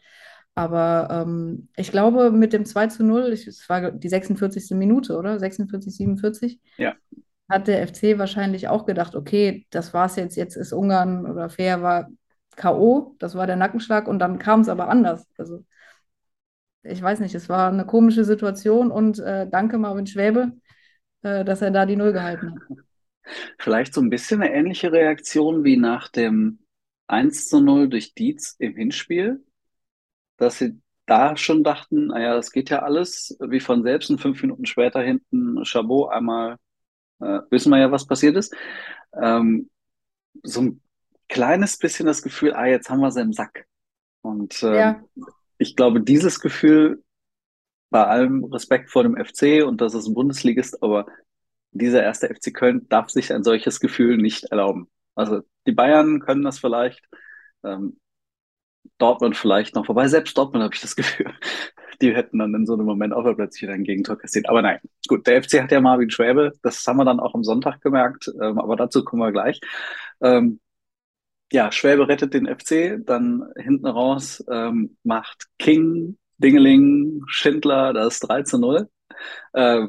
Aber 0.59 1.07
ähm, 1.09 1.69
ich 1.77 1.89
glaube, 1.89 2.31
mit 2.31 2.51
dem 2.51 2.65
2 2.65 2.87
zu 2.87 3.05
0, 3.05 3.31
es 3.31 3.69
war 3.69 3.91
die 3.91 4.09
46. 4.09 4.71
Minute, 4.71 5.15
oder? 5.15 5.39
46, 5.39 5.95
47. 5.95 6.59
Ja. 6.75 6.95
Hat 7.47 7.69
der 7.69 7.87
FC 7.87 8.17
wahrscheinlich 8.17 8.67
auch 8.67 8.85
gedacht, 8.85 9.15
okay, 9.15 9.65
das 9.69 9.93
war's 9.93 10.17
jetzt, 10.17 10.35
jetzt 10.35 10.57
ist 10.57 10.73
Ungarn 10.73 11.25
oder 11.25 11.49
Fair 11.49 11.81
war 11.81 12.09
K.O., 12.57 13.15
das 13.19 13.35
war 13.35 13.47
der 13.47 13.55
Nackenschlag 13.55 14.09
und 14.09 14.19
dann 14.19 14.37
kam 14.37 14.59
es 14.59 14.67
aber 14.67 14.89
anders. 14.89 15.25
Also 15.37 15.63
ich 16.83 17.01
weiß 17.01 17.21
nicht, 17.21 17.35
es 17.35 17.47
war 17.47 17.71
eine 17.71 17.85
komische 17.85 18.25
Situation 18.25 18.91
und 18.91 19.17
äh, 19.19 19.47
danke 19.49 19.77
Marvin 19.77 20.07
Schwäbe, 20.07 20.51
äh, 21.21 21.45
dass 21.45 21.61
er 21.61 21.71
da 21.71 21.85
die 21.85 21.95
Null 21.95 22.11
gehalten 22.11 22.51
hat. 22.51 22.77
Vielleicht 23.59 23.93
so 23.93 24.01
ein 24.01 24.09
bisschen 24.09 24.41
eine 24.41 24.53
ähnliche 24.53 24.91
Reaktion 24.91 25.63
wie 25.63 25.77
nach 25.77 26.09
dem 26.09 26.59
1 27.07 27.47
zu 27.47 27.61
0 27.61 27.87
durch 27.87 28.13
Dietz 28.13 28.57
im 28.59 28.75
Hinspiel 28.75 29.41
dass 30.39 30.57
sie 30.57 30.81
da 31.05 31.35
schon 31.35 31.63
dachten, 31.63 32.07
naja, 32.07 32.35
das 32.35 32.51
geht 32.51 32.69
ja 32.69 32.79
alles 32.79 33.37
wie 33.39 33.59
von 33.59 33.83
selbst 33.83 34.09
und 34.09 34.21
fünf 34.21 34.41
Minuten 34.41 34.65
später 34.65 35.01
hinten 35.01 35.63
Chabot 35.65 36.11
einmal, 36.11 36.57
äh, 37.19 37.39
wissen 37.49 37.71
wir 37.71 37.79
ja, 37.79 37.91
was 37.91 38.07
passiert 38.07 38.37
ist. 38.37 38.55
Ähm, 39.13 39.69
so 40.43 40.61
ein 40.61 40.81
kleines 41.27 41.77
bisschen 41.77 42.05
das 42.05 42.21
Gefühl, 42.21 42.53
ah, 42.53 42.65
jetzt 42.65 42.89
haben 42.89 43.01
wir 43.01 43.11
sie 43.11 43.21
im 43.21 43.33
Sack. 43.33 43.65
Und 44.21 44.61
äh, 44.63 44.75
ja. 44.77 45.03
ich 45.57 45.75
glaube, 45.75 46.01
dieses 46.01 46.39
Gefühl, 46.39 47.03
bei 47.89 48.05
allem 48.05 48.43
Respekt 48.45 48.91
vor 48.91 49.03
dem 49.03 49.17
FC 49.17 49.63
und 49.65 49.81
dass 49.81 49.93
es 49.93 50.07
ein 50.07 50.13
Bundesligist, 50.13 50.83
aber 50.83 51.07
dieser 51.71 52.03
erste 52.03 52.27
FC 52.27 52.53
Köln 52.53 52.87
darf 52.89 53.09
sich 53.09 53.33
ein 53.33 53.43
solches 53.43 53.79
Gefühl 53.79 54.17
nicht 54.17 54.45
erlauben. 54.45 54.89
Also 55.15 55.41
die 55.65 55.71
Bayern 55.71 56.19
können 56.19 56.43
das 56.43 56.59
vielleicht, 56.59 57.03
ähm, 57.63 57.99
Dortmund 58.97 59.37
vielleicht 59.37 59.75
noch, 59.75 59.87
wobei 59.87 60.07
selbst 60.07 60.37
Dortmund 60.37 60.63
habe 60.63 60.75
ich 60.75 60.81
das 60.81 60.95
Gefühl, 60.95 61.33
die 62.01 62.15
hätten 62.15 62.39
dann 62.39 62.53
in 62.53 62.65
so 62.65 62.73
einem 62.73 62.85
Moment 62.85 63.13
auch 63.13 63.23
plötzlich 63.35 63.63
wieder 63.63 63.73
ein 63.73 63.83
Gegentor 63.83 64.17
kassiert. 64.17 64.47
Aber 64.49 64.61
nein, 64.61 64.79
gut, 65.07 65.27
der 65.27 65.41
FC 65.43 65.61
hat 65.61 65.71
ja 65.71 65.81
Marvin 65.81 66.09
Schwäbe, 66.09 66.53
das 66.63 66.85
haben 66.87 66.97
wir 66.97 67.05
dann 67.05 67.19
auch 67.19 67.35
am 67.35 67.43
Sonntag 67.43 67.81
gemerkt, 67.81 68.31
ähm, 68.41 68.59
aber 68.59 68.75
dazu 68.75 69.03
kommen 69.03 69.21
wir 69.21 69.31
gleich. 69.31 69.59
Ähm, 70.21 70.59
ja, 71.51 71.71
Schwäbe 71.71 72.07
rettet 72.07 72.33
den 72.33 72.47
FC, 72.47 72.99
dann 73.05 73.45
hinten 73.57 73.87
raus 73.87 74.43
ähm, 74.51 74.97
macht 75.03 75.47
King, 75.57 76.17
Dingeling, 76.37 77.23
Schindler 77.27 77.93
das 77.93 78.19
3 78.19 78.43
zu 78.43 78.59
0. 78.59 78.89
Äh, 79.53 79.87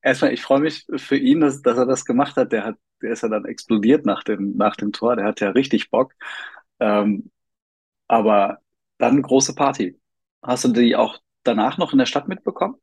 erstmal, 0.00 0.32
ich 0.32 0.42
freue 0.42 0.60
mich 0.60 0.86
für 0.96 1.16
ihn, 1.16 1.40
dass, 1.40 1.62
dass 1.62 1.78
er 1.78 1.86
das 1.86 2.04
gemacht 2.04 2.36
hat. 2.36 2.52
Der 2.52 2.64
hat, 2.64 2.76
der 3.02 3.12
ist 3.12 3.22
ja 3.22 3.28
dann 3.28 3.44
explodiert 3.44 4.06
nach 4.06 4.22
dem, 4.24 4.56
nach 4.56 4.76
dem 4.76 4.92
Tor. 4.92 5.16
Der 5.16 5.26
hat 5.26 5.40
ja 5.40 5.50
richtig 5.50 5.90
Bock. 5.90 6.14
Ähm, 6.80 7.30
aber 8.12 8.58
dann 8.98 9.22
große 9.22 9.54
Party. 9.54 9.98
Hast 10.42 10.64
du 10.64 10.68
die 10.68 10.94
auch 10.94 11.18
danach 11.44 11.78
noch 11.78 11.92
in 11.92 11.98
der 11.98 12.04
Stadt 12.04 12.28
mitbekommen? 12.28 12.74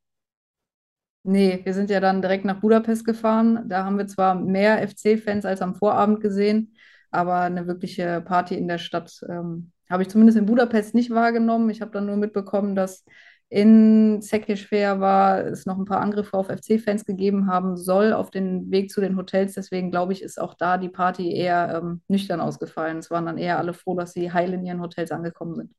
Nee, 1.21 1.61
wir 1.63 1.73
sind 1.75 1.91
ja 1.91 1.99
dann 1.99 2.23
direkt 2.23 2.45
nach 2.45 2.61
Budapest 2.61 3.05
gefahren. 3.05 3.69
Da 3.69 3.85
haben 3.85 3.99
wir 3.99 4.07
zwar 4.07 4.33
mehr 4.33 4.87
FC-Fans 4.87 5.45
als 5.45 5.61
am 5.61 5.75
Vorabend 5.75 6.21
gesehen, 6.21 6.75
aber 7.11 7.41
eine 7.41 7.67
wirkliche 7.67 8.21
Party 8.21 8.55
in 8.55 8.67
der 8.67 8.79
Stadt 8.79 9.21
ähm, 9.29 9.71
habe 9.87 10.01
ich 10.01 10.09
zumindest 10.09 10.39
in 10.39 10.47
Budapest 10.47 10.95
nicht 10.95 11.11
wahrgenommen. 11.11 11.69
Ich 11.69 11.81
habe 11.81 11.91
dann 11.91 12.07
nur 12.07 12.17
mitbekommen, 12.17 12.73
dass 12.73 13.05
In 13.51 14.21
Sekeshver 14.21 14.99
war 14.99 15.43
es 15.45 15.65
noch 15.65 15.77
ein 15.79 15.85
paar 15.85 16.01
Angriffe 16.01 16.37
auf 16.37 16.47
FC-Fans 16.49 17.05
gegeben 17.05 17.47
haben 17.47 17.77
soll 17.77 18.13
auf 18.13 18.29
den 18.29 18.69
Weg 18.69 18.91
zu 18.91 19.01
den 19.01 19.17
Hotels. 19.17 19.55
Deswegen 19.55 19.89
glaube 19.89 20.13
ich, 20.13 20.21
ist 20.21 20.39
auch 20.39 20.53
da 20.53 20.77
die 20.77 20.89
Party 20.89 21.33
eher 21.33 21.81
ähm, 21.81 22.01
nüchtern 22.07 22.41
ausgefallen. 22.41 22.99
Es 22.99 23.09
waren 23.09 23.25
dann 23.25 23.39
eher 23.39 23.57
alle 23.57 23.73
froh, 23.73 23.95
dass 23.95 24.13
sie 24.13 24.31
heil 24.31 24.53
in 24.53 24.65
ihren 24.65 24.81
Hotels 24.81 25.11
angekommen 25.11 25.55
sind. 25.55 25.73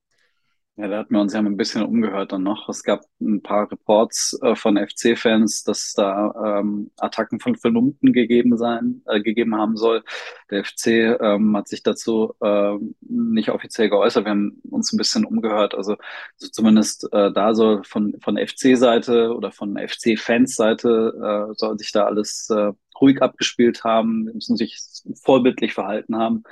Ja, 0.81 0.89
da 0.89 0.99
hatten 1.01 1.13
wir 1.13 1.21
uns 1.21 1.35
ja 1.35 1.41
ein 1.41 1.59
bisschen 1.59 1.83
umgehört 1.83 2.33
dann 2.33 2.43
noch. 2.43 2.71
Es 2.71 2.83
gab 2.83 3.03
ein 3.21 3.43
paar 3.43 3.71
Reports 3.71 4.39
äh, 4.41 4.55
von 4.55 4.79
FC-Fans, 4.79 5.63
dass 5.63 5.93
da 5.93 6.61
ähm, 6.61 6.91
Attacken 6.97 7.39
von 7.39 7.55
Verlumpten 7.55 8.15
gegeben 8.15 8.57
sein, 8.57 9.03
äh, 9.07 9.21
gegeben 9.21 9.57
haben 9.57 9.77
soll. 9.77 10.03
Der 10.51 10.65
FC 10.65 11.19
ähm, 11.21 11.55
hat 11.55 11.69
sich 11.69 11.83
dazu 11.83 12.33
äh, 12.41 12.79
nicht 13.03 13.51
offiziell 13.51 13.91
geäußert. 13.91 14.25
Wir 14.25 14.31
haben 14.31 14.63
uns 14.71 14.91
ein 14.91 14.97
bisschen 14.97 15.27
umgehört. 15.27 15.75
Also 15.75 15.97
so 16.37 16.49
zumindest 16.49 17.13
äh, 17.13 17.31
da 17.31 17.55
soll 17.55 17.85
von, 17.85 18.17
von 18.23 18.39
FC-Seite 18.39 19.35
oder 19.35 19.53
von 19.53 19.77
FC-Fans-Seite 19.77 21.51
äh, 21.51 21.55
soll 21.59 21.79
sich 21.79 21.93
da 21.93 22.07
alles 22.07 22.49
äh, 22.49 22.73
ruhig 22.99 23.21
abgespielt 23.21 23.85
haben, 23.85 24.31
müssen 24.33 24.57
sich 24.57 24.79
vorbildlich 25.23 25.75
verhalten 25.75 26.17
haben. 26.17 26.45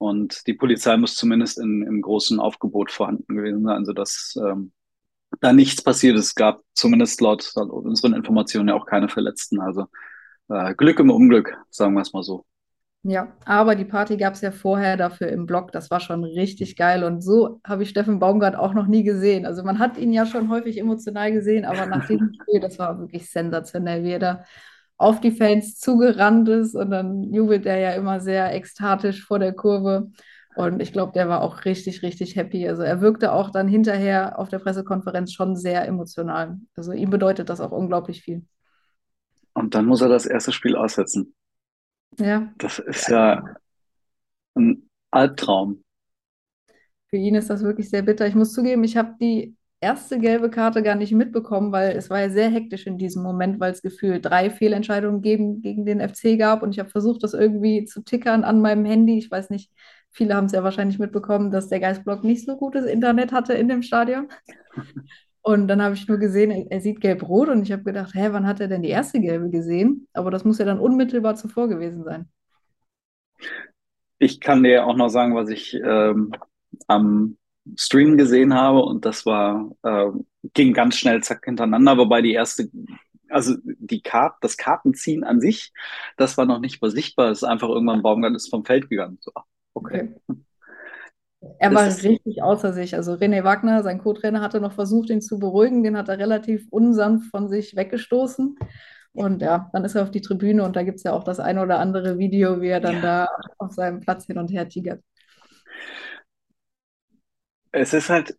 Und 0.00 0.46
die 0.46 0.54
Polizei 0.54 0.96
muss 0.96 1.14
zumindest 1.14 1.58
in, 1.58 1.82
im 1.82 2.00
großen 2.00 2.40
Aufgebot 2.40 2.90
vorhanden 2.90 3.36
gewesen 3.36 3.62
sein, 3.64 3.84
sodass 3.84 4.34
ähm, 4.42 4.72
da 5.42 5.52
nichts 5.52 5.82
passiert 5.82 6.16
ist. 6.16 6.28
Es 6.28 6.34
gab 6.34 6.62
zumindest 6.72 7.20
laut, 7.20 7.52
laut 7.54 7.68
unseren 7.68 8.14
Informationen 8.14 8.70
ja 8.70 8.74
auch 8.76 8.86
keine 8.86 9.10
Verletzten. 9.10 9.60
Also 9.60 9.84
äh, 10.48 10.74
Glück 10.74 10.98
im 11.00 11.10
Unglück, 11.10 11.54
sagen 11.68 11.92
wir 11.92 12.00
es 12.00 12.14
mal 12.14 12.22
so. 12.22 12.46
Ja, 13.02 13.36
aber 13.44 13.74
die 13.74 13.84
Party 13.84 14.16
gab 14.16 14.32
es 14.32 14.40
ja 14.40 14.52
vorher 14.52 14.96
dafür 14.96 15.28
im 15.28 15.44
Blog. 15.44 15.70
Das 15.70 15.90
war 15.90 16.00
schon 16.00 16.24
richtig 16.24 16.76
geil. 16.76 17.04
Und 17.04 17.20
so 17.20 17.60
habe 17.62 17.82
ich 17.82 17.90
Steffen 17.90 18.20
Baumgart 18.20 18.56
auch 18.56 18.72
noch 18.72 18.86
nie 18.86 19.02
gesehen. 19.02 19.44
Also 19.44 19.62
man 19.62 19.78
hat 19.78 19.98
ihn 19.98 20.14
ja 20.14 20.24
schon 20.24 20.48
häufig 20.48 20.78
emotional 20.78 21.30
gesehen, 21.30 21.66
aber 21.66 21.84
nach 21.84 22.06
diesem 22.06 22.32
Spiel, 22.40 22.60
das 22.60 22.78
war 22.78 22.98
wirklich 22.98 23.30
sensationell, 23.30 24.02
wie 24.02 24.12
er 24.12 24.18
da 24.18 24.44
auf 25.00 25.18
die 25.18 25.30
Fans 25.30 25.78
zugerannt 25.78 26.46
ist 26.50 26.74
und 26.74 26.90
dann 26.90 27.32
jubelt 27.32 27.64
er 27.64 27.78
ja 27.78 27.92
immer 27.92 28.20
sehr 28.20 28.54
ekstatisch 28.54 29.24
vor 29.24 29.38
der 29.38 29.54
Kurve. 29.54 30.10
Und 30.56 30.82
ich 30.82 30.92
glaube, 30.92 31.12
der 31.12 31.26
war 31.26 31.40
auch 31.40 31.64
richtig, 31.64 32.02
richtig 32.02 32.36
happy. 32.36 32.68
Also 32.68 32.82
er 32.82 33.00
wirkte 33.00 33.32
auch 33.32 33.48
dann 33.48 33.66
hinterher 33.66 34.38
auf 34.38 34.50
der 34.50 34.58
Pressekonferenz 34.58 35.32
schon 35.32 35.56
sehr 35.56 35.88
emotional. 35.88 36.58
Also 36.76 36.92
ihm 36.92 37.08
bedeutet 37.08 37.48
das 37.48 37.62
auch 37.62 37.70
unglaublich 37.70 38.20
viel. 38.20 38.44
Und 39.54 39.74
dann 39.74 39.86
muss 39.86 40.02
er 40.02 40.10
das 40.10 40.26
erste 40.26 40.52
Spiel 40.52 40.76
aussetzen. 40.76 41.34
Ja. 42.18 42.52
Das 42.58 42.78
ist 42.78 43.08
ja 43.08 43.42
ein 44.54 44.86
Albtraum. 45.10 45.82
Für 47.06 47.16
ihn 47.16 47.36
ist 47.36 47.48
das 47.48 47.62
wirklich 47.62 47.88
sehr 47.88 48.02
bitter. 48.02 48.26
Ich 48.26 48.34
muss 48.34 48.52
zugeben, 48.52 48.84
ich 48.84 48.98
habe 48.98 49.14
die 49.18 49.56
erste 49.80 50.18
gelbe 50.18 50.50
Karte 50.50 50.82
gar 50.82 50.94
nicht 50.94 51.12
mitbekommen, 51.12 51.72
weil 51.72 51.96
es 51.96 52.10
war 52.10 52.20
ja 52.20 52.28
sehr 52.28 52.50
hektisch 52.50 52.86
in 52.86 52.98
diesem 52.98 53.22
Moment, 53.22 53.60
weil 53.60 53.72
es 53.72 53.82
gefühlt 53.82 54.24
drei 54.26 54.50
Fehlentscheidungen 54.50 55.22
gegen, 55.22 55.62
gegen 55.62 55.86
den 55.86 56.06
FC 56.06 56.38
gab 56.38 56.62
und 56.62 56.72
ich 56.72 56.78
habe 56.78 56.90
versucht, 56.90 57.22
das 57.22 57.34
irgendwie 57.34 57.86
zu 57.86 58.02
tickern 58.02 58.44
an 58.44 58.60
meinem 58.60 58.84
Handy. 58.84 59.16
Ich 59.18 59.30
weiß 59.30 59.50
nicht, 59.50 59.70
viele 60.10 60.34
haben 60.34 60.46
es 60.46 60.52
ja 60.52 60.62
wahrscheinlich 60.62 60.98
mitbekommen, 60.98 61.50
dass 61.50 61.68
der 61.68 61.80
Geistblock 61.80 62.24
nicht 62.24 62.44
so 62.44 62.56
gutes 62.56 62.84
Internet 62.84 63.32
hatte 63.32 63.54
in 63.54 63.68
dem 63.68 63.82
Stadion. 63.82 64.28
Und 65.42 65.68
dann 65.68 65.80
habe 65.80 65.94
ich 65.94 66.06
nur 66.06 66.18
gesehen, 66.18 66.50
er, 66.68 66.80
sieht 66.82 67.00
gelb-rot 67.00 67.48
und 67.48 67.62
ich 67.62 67.72
habe 67.72 67.82
gedacht, 67.82 68.14
hä, 68.14 68.28
wann 68.32 68.46
hat 68.46 68.60
er 68.60 68.68
denn 68.68 68.82
die 68.82 68.90
erste 68.90 69.20
gelbe 69.20 69.48
gesehen? 69.48 70.06
Aber 70.12 70.30
das 70.30 70.44
muss 70.44 70.58
ja 70.58 70.66
dann 70.66 70.78
unmittelbar 70.78 71.36
zuvor 71.36 71.68
gewesen 71.68 72.04
sein. 72.04 72.28
Ich 74.18 74.40
kann 74.40 74.62
dir 74.62 74.86
auch 74.86 74.96
noch 74.96 75.08
sagen, 75.08 75.34
was 75.34 75.48
ich 75.48 75.74
ähm, 75.82 76.32
am 76.86 77.38
Stream 77.76 78.16
gesehen 78.16 78.54
habe 78.54 78.82
und 78.82 79.04
das 79.04 79.26
war, 79.26 79.70
äh, 79.82 80.06
ging 80.54 80.72
ganz 80.72 80.96
schnell 80.96 81.22
zack 81.22 81.44
hintereinander, 81.44 81.98
wobei 81.98 82.22
die 82.22 82.32
erste, 82.32 82.68
also 83.28 83.54
die 83.64 84.02
Karte, 84.02 84.36
das 84.40 84.56
Kartenziehen 84.56 85.24
an 85.24 85.40
sich, 85.40 85.72
das 86.16 86.36
war 86.38 86.46
noch 86.46 86.60
nicht 86.60 86.80
mal 86.82 86.90
sichtbar, 86.90 87.30
es 87.30 87.38
ist 87.38 87.48
einfach 87.48 87.68
irgendwann 87.68 88.02
Baumgart 88.02 88.34
ist 88.34 88.50
vom 88.50 88.64
Feld 88.64 88.88
gegangen. 88.88 89.18
So, 89.20 89.32
okay. 89.74 90.14
okay. 90.26 90.40
Er 91.58 91.74
war 91.74 91.86
richtig 91.86 92.42
außer 92.42 92.74
sich. 92.74 92.94
Also 92.94 93.14
René 93.14 93.44
Wagner, 93.44 93.82
sein 93.82 93.98
Co-Trainer, 93.98 94.42
hatte 94.42 94.60
noch 94.60 94.72
versucht, 94.72 95.08
ihn 95.08 95.22
zu 95.22 95.38
beruhigen. 95.38 95.82
Den 95.82 95.96
hat 95.96 96.10
er 96.10 96.18
relativ 96.18 96.66
unsanft 96.70 97.30
von 97.30 97.48
sich 97.48 97.76
weggestoßen. 97.76 98.56
Und 99.12 99.42
ja, 99.42 99.70
dann 99.72 99.84
ist 99.84 99.94
er 99.94 100.02
auf 100.02 100.10
die 100.10 100.20
Tribüne 100.20 100.62
und 100.64 100.76
da 100.76 100.82
gibt 100.82 100.98
es 100.98 101.02
ja 101.02 101.12
auch 101.12 101.24
das 101.24 101.40
eine 101.40 101.62
oder 101.62 101.80
andere 101.80 102.18
Video, 102.18 102.60
wie 102.60 102.68
er 102.68 102.80
dann 102.80 102.96
ja. 102.96 103.00
da 103.00 103.28
auf 103.58 103.72
seinem 103.72 104.00
Platz 104.00 104.26
hin 104.26 104.38
und 104.38 104.52
her 104.52 104.68
tigert. 104.68 105.02
Es 107.72 107.92
ist 107.92 108.08
halt 108.10 108.36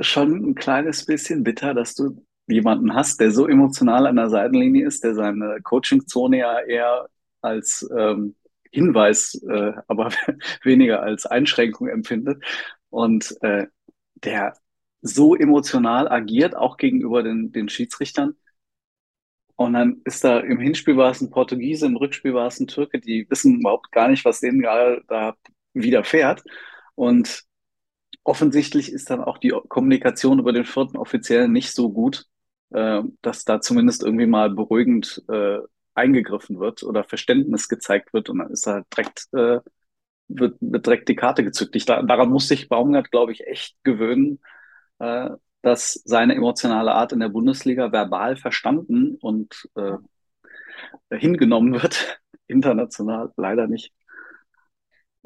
schon 0.00 0.50
ein 0.50 0.54
kleines 0.54 1.06
bisschen 1.06 1.44
bitter, 1.44 1.74
dass 1.74 1.94
du 1.94 2.24
jemanden 2.48 2.94
hast, 2.94 3.20
der 3.20 3.30
so 3.32 3.48
emotional 3.48 4.06
an 4.06 4.16
der 4.16 4.30
Seitenlinie 4.30 4.86
ist, 4.86 5.04
der 5.04 5.14
seine 5.14 5.60
Coaching-Zone 5.62 6.38
ja 6.38 6.60
eher 6.60 7.08
als 7.42 7.88
ähm, 7.96 8.36
Hinweis, 8.72 9.34
äh, 9.48 9.72
aber 9.88 10.10
weniger 10.64 11.02
als 11.02 11.26
Einschränkung 11.26 11.88
empfindet 11.88 12.44
und 12.90 13.36
äh, 13.42 13.66
der 14.16 14.54
so 15.02 15.36
emotional 15.36 16.08
agiert, 16.10 16.56
auch 16.56 16.76
gegenüber 16.78 17.22
den, 17.22 17.52
den 17.52 17.68
Schiedsrichtern. 17.68 18.36
Und 19.56 19.72
dann 19.72 20.02
ist 20.04 20.22
da 20.24 20.40
im 20.40 20.58
Hinspiel 20.60 20.96
war 20.96 21.10
es 21.10 21.20
ein 21.22 21.30
Portugiese, 21.30 21.86
im 21.86 21.96
Rückspiel 21.96 22.34
war 22.34 22.46
es 22.48 22.60
ein 22.60 22.66
Türke, 22.66 23.00
die 23.00 23.26
wissen 23.30 23.60
überhaupt 23.60 23.90
gar 23.92 24.08
nicht, 24.08 24.24
was 24.24 24.40
denen 24.40 24.60
gerade 24.60 25.02
da 25.08 25.34
widerfährt. 25.72 26.42
Und 26.94 27.44
offensichtlich 28.26 28.92
ist 28.92 29.10
dann 29.10 29.22
auch 29.22 29.38
die 29.38 29.54
Kommunikation 29.68 30.38
über 30.40 30.52
den 30.52 30.64
vierten 30.64 30.96
Offiziellen 30.96 31.52
nicht 31.52 31.72
so 31.72 31.90
gut, 31.92 32.26
äh, 32.70 33.02
dass 33.22 33.44
da 33.44 33.60
zumindest 33.60 34.02
irgendwie 34.02 34.26
mal 34.26 34.50
beruhigend 34.50 35.22
äh, 35.28 35.58
eingegriffen 35.94 36.58
wird 36.60 36.82
oder 36.82 37.04
Verständnis 37.04 37.68
gezeigt 37.68 38.12
wird 38.12 38.28
und 38.28 38.38
dann 38.38 38.50
ist 38.50 38.66
da 38.66 38.82
direkt, 38.94 39.28
äh, 39.32 39.60
wird, 40.28 40.56
wird 40.60 40.86
direkt 40.86 41.08
die 41.08 41.16
Karte 41.16 41.44
gezückt. 41.44 41.76
Ich, 41.76 41.86
da, 41.86 42.02
daran 42.02 42.30
musste 42.30 42.54
sich 42.56 42.68
Baumgart, 42.68 43.10
glaube 43.10 43.32
ich, 43.32 43.46
echt 43.46 43.76
gewöhnen, 43.84 44.40
äh, 44.98 45.30
dass 45.62 45.94
seine 46.04 46.34
emotionale 46.34 46.92
Art 46.92 47.12
in 47.12 47.20
der 47.20 47.28
Bundesliga 47.28 47.92
verbal 47.92 48.36
verstanden 48.36 49.16
und 49.20 49.68
äh, 49.76 49.96
hingenommen 51.10 51.74
wird, 51.74 52.20
international 52.46 53.32
leider 53.36 53.66
nicht. 53.68 53.92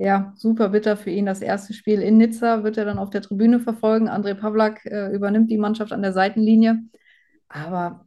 Ja, 0.02 0.32
super 0.34 0.70
bitter 0.70 0.96
für 0.96 1.10
ihn. 1.10 1.26
Das 1.26 1.42
erste 1.42 1.74
Spiel 1.74 2.00
in 2.00 2.16
Nizza 2.16 2.64
wird 2.64 2.78
er 2.78 2.86
dann 2.86 2.98
auf 2.98 3.10
der 3.10 3.20
Tribüne 3.20 3.60
verfolgen. 3.60 4.08
André 4.08 4.32
Pavlak 4.32 4.86
äh, 4.86 5.14
übernimmt 5.14 5.50
die 5.50 5.58
Mannschaft 5.58 5.92
an 5.92 6.00
der 6.00 6.14
Seitenlinie. 6.14 6.78
Aber 7.50 8.06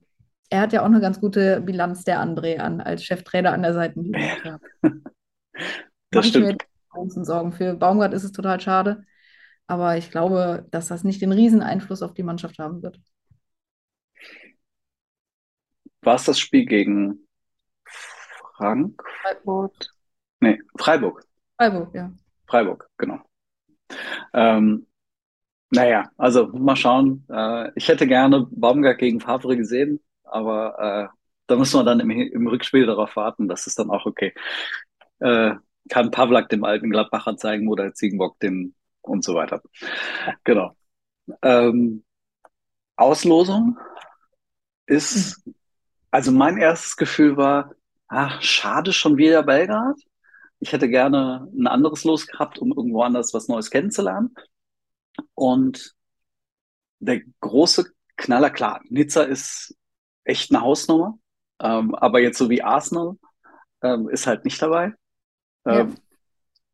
er 0.50 0.62
hat 0.62 0.74
ja 0.74 0.82
auch 0.82 0.88
eine 0.88 1.02
ganz 1.02 1.22
gute 1.22 1.62
Bilanz, 1.62 2.04
der 2.04 2.20
André, 2.20 2.58
an, 2.58 2.82
als 2.82 3.04
Cheftrainer 3.04 3.54
an 3.54 3.62
der 3.62 3.76
Seitenlinie. 3.76 4.28
Ja. 4.44 4.60
das 6.10 6.28
stimmt. 6.30 6.48
Mir 6.48 6.58
großen 6.90 7.26
Sorgen. 7.26 7.52
Für 7.52 7.76
Baumgart 7.76 8.16
ist 8.16 8.24
es 8.24 8.32
total 8.32 8.60
schade. 8.60 9.04
Aber 9.68 9.96
ich 9.96 10.10
glaube, 10.10 10.66
dass 10.72 10.88
das 10.88 11.04
nicht 11.04 11.22
den 11.22 11.32
riesen 11.32 11.62
Einfluss 11.62 12.02
auf 12.02 12.16
die 12.16 12.24
Mannschaft 12.24 12.58
haben 12.58 12.82
wird. 12.82 13.00
War 16.02 16.16
es 16.16 16.24
das 16.24 16.40
Spiel 16.40 16.66
gegen 16.66 17.28
Frankfurt? 17.86 19.06
Freiburg. 19.22 19.74
Nee, 20.40 20.60
Freiburg. 20.76 21.24
Freiburg, 21.64 21.96
ja. 21.96 22.12
Freiburg, 22.46 22.90
genau. 22.98 23.20
Ähm, 24.34 24.86
naja, 25.70 26.12
also 26.18 26.48
mal 26.48 26.76
schauen. 26.76 27.26
Äh, 27.30 27.72
ich 27.76 27.88
hätte 27.88 28.06
gerne 28.06 28.48
Baumgart 28.52 28.98
gegen 28.98 29.22
Favre 29.22 29.56
gesehen, 29.56 30.02
aber 30.26 30.78
äh, 30.78 31.18
da 31.48 31.56
müssen 31.56 31.80
wir 31.80 31.86
dann 31.86 32.02
im, 32.02 32.12
im 32.12 32.48
Rückspiel 32.48 32.86
darauf 32.86 33.16
warten. 33.16 33.48
Das 33.48 33.66
ist 33.66 33.80
dann 33.80 33.90
auch 33.92 34.06
okay. 34.06 34.34
Äh, 35.20 35.54
kann 35.90 36.12
Pavlak 36.12 36.50
dem 36.50 36.66
alten 36.66 36.90
Gladbacher 36.90 37.38
zeigen 37.38 37.70
oder 37.70 37.94
Ziegenbock 37.94 38.38
dem 38.42 38.74
und 39.02 39.24
so 39.24 39.34
weiter. 39.36 39.62
Genau. 40.44 40.76
Ähm, 41.42 42.04
Auslosung 42.98 43.80
ist, 44.86 45.42
also 46.12 46.34
mein 46.34 46.58
erstes 46.58 46.98
Gefühl 46.98 47.38
war, 47.38 47.72
ach, 48.10 48.42
schade 48.42 48.92
schon 48.92 49.16
wieder 49.16 49.44
Belgrad 49.44 49.96
ich 50.64 50.72
hätte 50.72 50.88
gerne 50.88 51.50
ein 51.54 51.68
anderes 51.68 52.06
Los 52.06 52.26
gehabt, 52.26 52.58
um 52.58 52.72
irgendwo 52.72 53.04
anders 53.04 53.34
was 53.34 53.50
Neues 53.50 53.70
kennenzulernen. 53.70 54.34
Und 55.36 55.94
der 57.00 57.22
große 57.42 57.92
Knaller, 58.16 58.50
klar, 58.50 58.82
Nizza 58.88 59.24
ist 59.24 59.78
echt 60.24 60.52
eine 60.52 60.62
Hausnummer, 60.62 61.20
ähm, 61.60 61.94
aber 61.96 62.22
jetzt 62.22 62.38
so 62.38 62.50
wie 62.50 62.64
Arsenal 62.64 63.18
ähm, 63.82 64.08
ist 64.08 64.26
halt 64.26 64.46
nicht 64.46 64.62
dabei. 64.62 64.94
Ähm, 65.66 65.90
ja. 65.90 65.96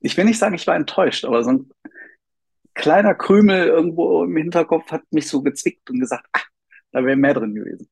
Ich 0.02 0.16
will 0.16 0.26
nicht 0.26 0.38
sagen, 0.38 0.54
ich 0.54 0.68
war 0.68 0.76
enttäuscht, 0.76 1.26
aber 1.26 1.44
so 1.44 1.50
ein 1.50 1.72
kleiner 2.76 3.16
Krümel 3.16 3.70
irgendwo 3.70 4.24
im 4.24 4.38
Hinterkopf 4.38 4.92
hat 4.92 5.02
mich 5.10 5.28
so 5.28 5.42
gezwickt 5.42 5.90
und 5.90 6.00
gesagt, 6.00 6.28
ah, 6.34 6.44
da 6.92 7.04
wäre 7.04 7.18
mehr 7.18 7.34
drin 7.34 7.56
gewesen. 7.56 7.90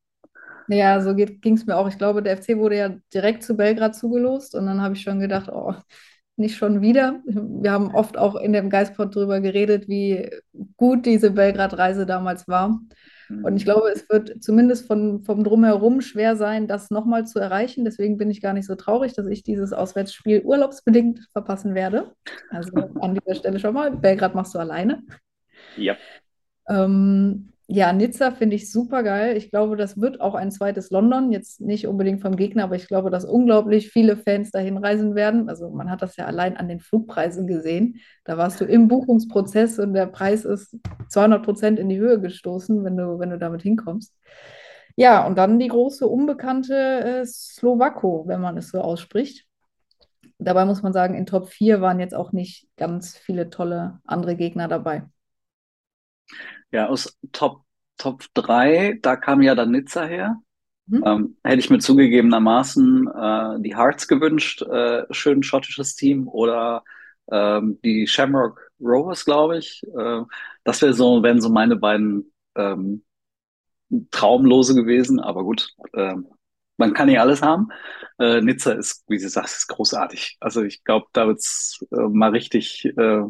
Ja, 0.68 1.00
so 1.00 1.14
ging 1.14 1.54
es 1.54 1.66
mir 1.66 1.76
auch. 1.76 1.88
Ich 1.88 1.98
glaube, 1.98 2.22
der 2.22 2.36
FC 2.36 2.56
wurde 2.58 2.76
ja 2.76 2.94
direkt 3.12 3.42
zu 3.42 3.56
Belgrad 3.56 3.96
zugelost 3.96 4.54
und 4.54 4.66
dann 4.66 4.82
habe 4.82 4.94
ich 4.94 5.02
schon 5.02 5.18
gedacht, 5.18 5.48
oh, 5.50 5.74
nicht 6.36 6.56
schon 6.56 6.80
wieder. 6.80 7.20
Wir 7.26 7.72
haben 7.72 7.94
oft 7.94 8.16
auch 8.16 8.36
in 8.36 8.52
dem 8.52 8.70
Geistpod 8.70 9.14
drüber 9.14 9.40
geredet, 9.40 9.88
wie 9.88 10.30
gut 10.76 11.04
diese 11.04 11.32
Belgrad-Reise 11.32 12.06
damals 12.06 12.46
war. 12.46 12.80
Und 13.30 13.56
ich 13.56 13.64
glaube, 13.64 13.90
es 13.90 14.08
wird 14.08 14.42
zumindest 14.42 14.86
von, 14.86 15.22
vom 15.22 15.44
Drumherum 15.44 16.00
schwer 16.00 16.34
sein, 16.36 16.66
das 16.66 16.90
nochmal 16.90 17.26
zu 17.26 17.38
erreichen. 17.38 17.84
Deswegen 17.84 18.16
bin 18.16 18.30
ich 18.30 18.40
gar 18.40 18.54
nicht 18.54 18.66
so 18.66 18.74
traurig, 18.74 19.12
dass 19.12 19.26
ich 19.26 19.42
dieses 19.42 19.74
Auswärtsspiel 19.74 20.42
urlaubsbedingt 20.42 21.28
verpassen 21.32 21.74
werde. 21.74 22.14
Also 22.50 22.72
an 23.00 23.14
dieser 23.14 23.34
Stelle 23.34 23.58
schon 23.58 23.74
mal. 23.74 23.90
Belgrad 23.94 24.34
machst 24.34 24.54
du 24.54 24.58
alleine. 24.58 25.02
Ja. 25.76 25.96
Ähm, 26.68 27.52
ja, 27.70 27.92
Nizza 27.92 28.30
finde 28.30 28.56
ich 28.56 28.72
super 28.72 29.02
geil. 29.02 29.36
Ich 29.36 29.50
glaube, 29.50 29.76
das 29.76 30.00
wird 30.00 30.22
auch 30.22 30.34
ein 30.34 30.50
zweites 30.50 30.88
London. 30.90 31.30
Jetzt 31.32 31.60
nicht 31.60 31.86
unbedingt 31.86 32.22
vom 32.22 32.34
Gegner, 32.34 32.64
aber 32.64 32.76
ich 32.76 32.88
glaube, 32.88 33.10
dass 33.10 33.26
unglaublich 33.26 33.90
viele 33.90 34.16
Fans 34.16 34.50
dahin 34.50 34.78
reisen 34.78 35.14
werden. 35.14 35.50
Also 35.50 35.68
man 35.68 35.90
hat 35.90 36.00
das 36.00 36.16
ja 36.16 36.24
allein 36.24 36.56
an 36.56 36.68
den 36.68 36.80
Flugpreisen 36.80 37.46
gesehen. 37.46 38.00
Da 38.24 38.38
warst 38.38 38.58
du 38.62 38.64
im 38.64 38.88
Buchungsprozess 38.88 39.78
und 39.78 39.92
der 39.92 40.06
Preis 40.06 40.46
ist 40.46 40.78
200 41.10 41.44
Prozent 41.44 41.78
in 41.78 41.90
die 41.90 41.98
Höhe 41.98 42.18
gestoßen, 42.18 42.84
wenn 42.84 42.96
du, 42.96 43.18
wenn 43.18 43.28
du 43.30 43.38
damit 43.38 43.60
hinkommst. 43.60 44.14
Ja, 44.96 45.26
und 45.26 45.36
dann 45.36 45.58
die 45.58 45.68
große 45.68 46.06
unbekannte 46.08 46.74
äh, 46.74 47.26
Slowako, 47.26 48.24
wenn 48.26 48.40
man 48.40 48.56
es 48.56 48.70
so 48.70 48.80
ausspricht. 48.80 49.46
Dabei 50.38 50.64
muss 50.64 50.82
man 50.82 50.94
sagen, 50.94 51.14
in 51.14 51.26
Top 51.26 51.48
4 51.48 51.82
waren 51.82 52.00
jetzt 52.00 52.14
auch 52.14 52.32
nicht 52.32 52.66
ganz 52.78 53.16
viele 53.18 53.50
tolle 53.50 54.00
andere 54.04 54.36
Gegner 54.36 54.68
dabei. 54.68 55.02
Ja, 56.70 56.88
aus 56.88 57.18
Top, 57.32 57.62
Top 57.96 58.24
3, 58.34 58.98
da 59.02 59.16
kam 59.16 59.42
ja 59.42 59.54
dann 59.54 59.70
Nizza 59.70 60.04
her. 60.04 60.36
Mhm. 60.86 61.02
Ähm, 61.06 61.36
hätte 61.44 61.58
ich 61.60 61.70
mir 61.70 61.78
zugegebenermaßen 61.78 63.08
äh, 63.08 63.60
die 63.62 63.76
Hearts 63.76 64.08
gewünscht, 64.08 64.62
äh, 64.62 65.04
schön 65.10 65.42
schottisches 65.42 65.96
Team 65.96 66.28
oder 66.28 66.82
ähm, 67.30 67.78
die 67.84 68.06
Shamrock 68.06 68.70
Rovers, 68.80 69.24
glaube 69.24 69.58
ich. 69.58 69.82
Äh, 69.84 70.22
das 70.64 70.82
wäre 70.82 70.94
so, 70.94 71.22
wären 71.22 71.40
so 71.40 71.50
meine 71.50 71.76
beiden 71.76 72.32
ähm, 72.56 73.04
Traumlose 74.10 74.74
gewesen, 74.74 75.18
aber 75.20 75.44
gut, 75.44 75.74
ähm, 75.94 76.26
man 76.76 76.92
kann 76.94 77.08
nicht 77.08 77.20
alles 77.20 77.42
haben. 77.42 77.68
Äh, 78.18 78.40
Nizza 78.42 78.72
ist, 78.72 79.04
wie 79.08 79.18
sie 79.18 79.28
sagt, 79.28 79.48
ist 79.48 79.66
großartig. 79.68 80.36
Also 80.40 80.62
ich 80.62 80.84
glaube, 80.84 81.06
da 81.12 81.26
wird's 81.26 81.84
äh, 81.90 81.96
mal 81.96 82.30
richtig 82.30 82.84
äh, 82.84 83.22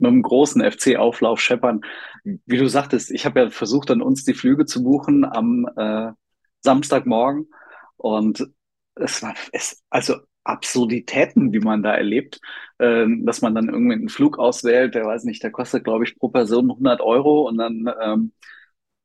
mit 0.00 0.08
einem 0.08 0.22
großen 0.22 0.62
FC-Auflauf 0.62 1.40
scheppern. 1.40 1.82
Wie 2.24 2.58
du 2.58 2.68
sagtest, 2.68 3.10
ich 3.10 3.24
habe 3.26 3.40
ja 3.40 3.50
versucht, 3.50 3.90
an 3.90 4.02
uns 4.02 4.24
die 4.24 4.34
Flüge 4.34 4.66
zu 4.66 4.82
buchen 4.82 5.24
am 5.24 5.68
äh, 5.76 6.12
Samstagmorgen. 6.60 7.48
Und 7.96 8.46
es 8.94 9.22
war 9.22 9.34
es, 9.52 9.82
also 9.90 10.16
Absurditäten, 10.44 11.52
die 11.52 11.60
man 11.60 11.82
da 11.82 11.94
erlebt, 11.94 12.40
äh, 12.78 13.06
dass 13.24 13.42
man 13.42 13.54
dann 13.54 13.68
irgendwie 13.68 13.94
einen 13.94 14.08
Flug 14.08 14.38
auswählt, 14.38 14.94
der 14.94 15.04
weiß 15.04 15.24
nicht, 15.24 15.42
der 15.42 15.50
kostet, 15.50 15.84
glaube 15.84 16.04
ich, 16.04 16.18
pro 16.18 16.28
Person 16.28 16.70
100 16.70 17.00
Euro. 17.00 17.48
Und 17.48 17.58
dann 17.58 17.90
ähm, 18.02 18.32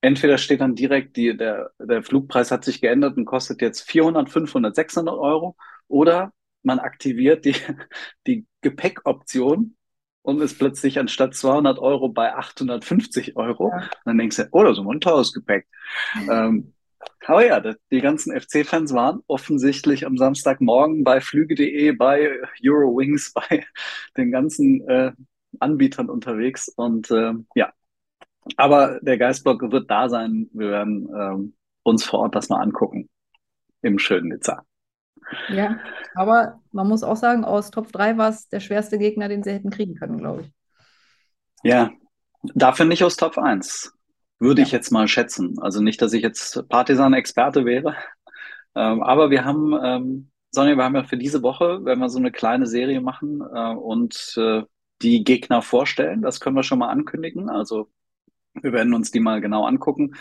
entweder 0.02 0.38
steht 0.38 0.62
dann 0.62 0.76
direkt, 0.76 1.18
die, 1.18 1.36
der, 1.38 1.72
der 1.80 2.04
Flugpreis 2.04 2.52
hat 2.52 2.64
sich 2.64 2.82
geändert 2.82 3.18
und 3.18 3.26
kostet 3.26 3.62
jetzt 3.62 3.82
400, 3.82 4.30
500, 4.30 4.76
600 4.76 5.16
Euro. 5.16 5.56
Oder 5.88 6.34
man 6.64 6.80
aktiviert 6.80 7.46
die, 7.46 7.56
die 8.28 8.46
Gepäckoption 8.62 9.76
und 10.26 10.42
ist 10.42 10.58
plötzlich 10.58 10.98
anstatt 11.00 11.36
200 11.36 11.78
Euro 11.78 12.10
bei 12.10 12.34
850 12.34 13.38
Euro. 13.38 13.70
Ja. 13.70 13.90
dann 14.06 14.18
denkst 14.18 14.38
du, 14.38 14.48
oh, 14.52 14.64
das 14.64 14.74
ist 14.74 14.80
immer 14.80 14.92
ein 14.92 15.02
teures 15.02 15.34
Gepäck. 15.34 15.68
ähm, 16.30 16.74
aber 17.28 17.46
ja, 17.46 17.74
die 17.92 18.02
ganzen 18.02 18.40
FC-Fans 18.40 18.94
waren 18.94 19.22
offensichtlich 19.28 20.06
am 20.06 20.18
Samstagmorgen 20.18 21.04
bei 21.04 21.22
Flüge.de, 21.22 21.92
bei 21.92 22.40
Eurowings, 22.64 23.34
bei 23.50 23.66
den 24.18 24.32
ganzen 24.32 24.88
äh, 24.90 25.12
Anbietern 25.60 26.10
unterwegs. 26.10 26.70
Und 26.70 27.12
äh, 27.12 27.34
ja, 27.54 27.72
aber 28.58 29.00
der 29.02 29.20
Geistblock 29.20 29.72
wird 29.72 29.92
da 29.92 30.10
sein. 30.10 30.50
Wir 30.54 30.72
werden 30.72 31.10
ähm, 31.16 31.54
uns 31.84 32.04
vor 32.04 32.22
Ort 32.22 32.36
das 32.36 32.50
mal 32.50 32.62
angucken 32.62 33.10
im 33.84 34.00
schönen 34.00 34.30
Nizza. 34.30 34.64
Ja, 35.50 35.80
aber 36.14 36.60
man 36.72 36.88
muss 36.88 37.04
auch 37.04 37.16
sagen, 37.16 37.44
aus 37.44 37.72
Top 37.72 37.92
3 37.92 38.18
war 38.18 38.30
es 38.30 38.48
der 38.50 38.60
schwerste 38.60 38.98
Gegner, 38.98 39.28
den 39.28 39.44
sie 39.44 39.52
hätten 39.52 39.70
kriegen 39.70 39.96
können, 39.96 40.18
glaube 40.18 40.44
ich. 40.44 40.52
Ja, 41.64 41.92
dafür 42.54 42.86
nicht 42.86 43.04
aus 43.04 43.16
Top 43.16 43.38
1. 43.38 43.94
Würde 44.40 44.62
ja. 44.62 44.68
ich 44.68 44.72
jetzt 44.72 44.92
mal 44.92 45.08
schätzen. 45.08 45.58
Also 45.60 45.82
nicht, 45.82 46.02
dass 46.02 46.14
ich 46.14 46.22
jetzt 46.22 46.68
Partisan-Experte 46.70 47.66
wäre. 47.66 47.96
Ähm, 48.76 49.02
aber 49.02 49.30
wir 49.30 49.46
haben, 49.46 49.74
ähm, 49.82 50.32
Sonja, 50.52 50.76
wir 50.76 50.84
haben 50.84 50.96
ja 50.96 51.04
für 51.04 51.18
diese 51.18 51.42
Woche, 51.42 51.84
wenn 51.84 52.00
wir 52.00 52.10
so 52.10 52.20
eine 52.20 52.32
kleine 52.32 52.68
Serie 52.68 53.02
machen 53.02 53.42
äh, 53.42 53.74
und 53.74 54.36
äh, 54.38 54.64
die 55.02 55.24
Gegner 55.24 55.62
vorstellen, 55.62 56.22
das 56.22 56.40
können 56.40 56.56
wir 56.56 56.64
schon 56.64 56.80
mal 56.80 56.90
ankündigen. 56.90 57.50
Also 57.50 57.90
wir 58.54 58.72
werden 58.74 58.94
uns 58.94 59.12
die 59.12 59.20
mal 59.20 59.42
genau 59.42 59.66
angucken 59.66 60.16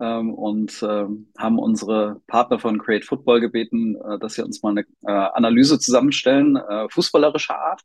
ähm, 0.00 0.34
und 0.34 0.82
ähm, 0.82 1.28
haben 1.38 1.58
unsere 1.58 2.20
Partner 2.26 2.58
von 2.58 2.78
Create 2.78 3.04
Football 3.04 3.40
gebeten, 3.40 3.96
äh, 3.96 4.18
dass 4.18 4.34
sie 4.34 4.44
uns 4.44 4.62
mal 4.62 4.70
eine 4.70 4.82
äh, 5.02 5.10
Analyse 5.10 5.78
zusammenstellen, 5.78 6.56
äh, 6.56 6.88
fußballerischer 6.88 7.58
Art, 7.58 7.82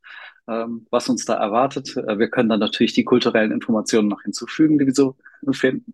ähm, 0.48 0.88
was 0.92 1.10
uns 1.10 1.26
da 1.26 1.36
erwartet. 1.36 1.96
Äh, 1.98 2.20
wir 2.20 2.30
können 2.30 2.50
dann 2.50 2.60
natürlich 2.60 2.94
die 2.94 3.04
kulturellen 3.04 3.52
Informationen 3.52 4.08
noch 4.10 4.22
hinzufügen, 4.22 4.78
die 4.78 4.86
wir 4.86 4.94
so 4.94 5.16
finden. 5.52 5.94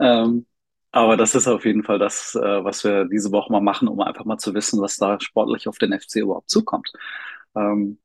Ähm, 0.00 0.46
aber 0.92 1.16
das 1.16 1.34
ist 1.34 1.46
auf 1.48 1.64
jeden 1.64 1.84
Fall 1.84 1.98
das, 1.98 2.34
äh, 2.34 2.64
was 2.64 2.82
wir 2.84 3.04
diese 3.04 3.30
Woche 3.32 3.52
mal 3.52 3.60
machen, 3.60 3.88
um 3.88 4.00
einfach 4.00 4.24
mal 4.24 4.38
zu 4.38 4.54
wissen, 4.54 4.80
was 4.80 4.96
da 4.96 5.20
sportlich 5.20 5.68
auf 5.68 5.78
den 5.78 5.98
FC 5.98 6.16
überhaupt 6.16 6.50
zukommt. 6.50 6.92
Ähm, 7.54 7.98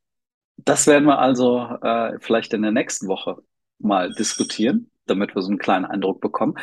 das 0.57 0.87
werden 0.87 1.05
wir 1.05 1.19
also 1.19 1.59
äh, 1.81 2.19
vielleicht 2.19 2.53
in 2.53 2.61
der 2.61 2.71
nächsten 2.71 3.07
Woche 3.07 3.43
mal 3.83 4.13
diskutieren 4.13 4.89
damit 5.05 5.35
wir 5.35 5.41
so 5.41 5.49
einen 5.49 5.59
kleinen 5.59 5.85
Eindruck 5.85 6.21
bekommen. 6.21 6.55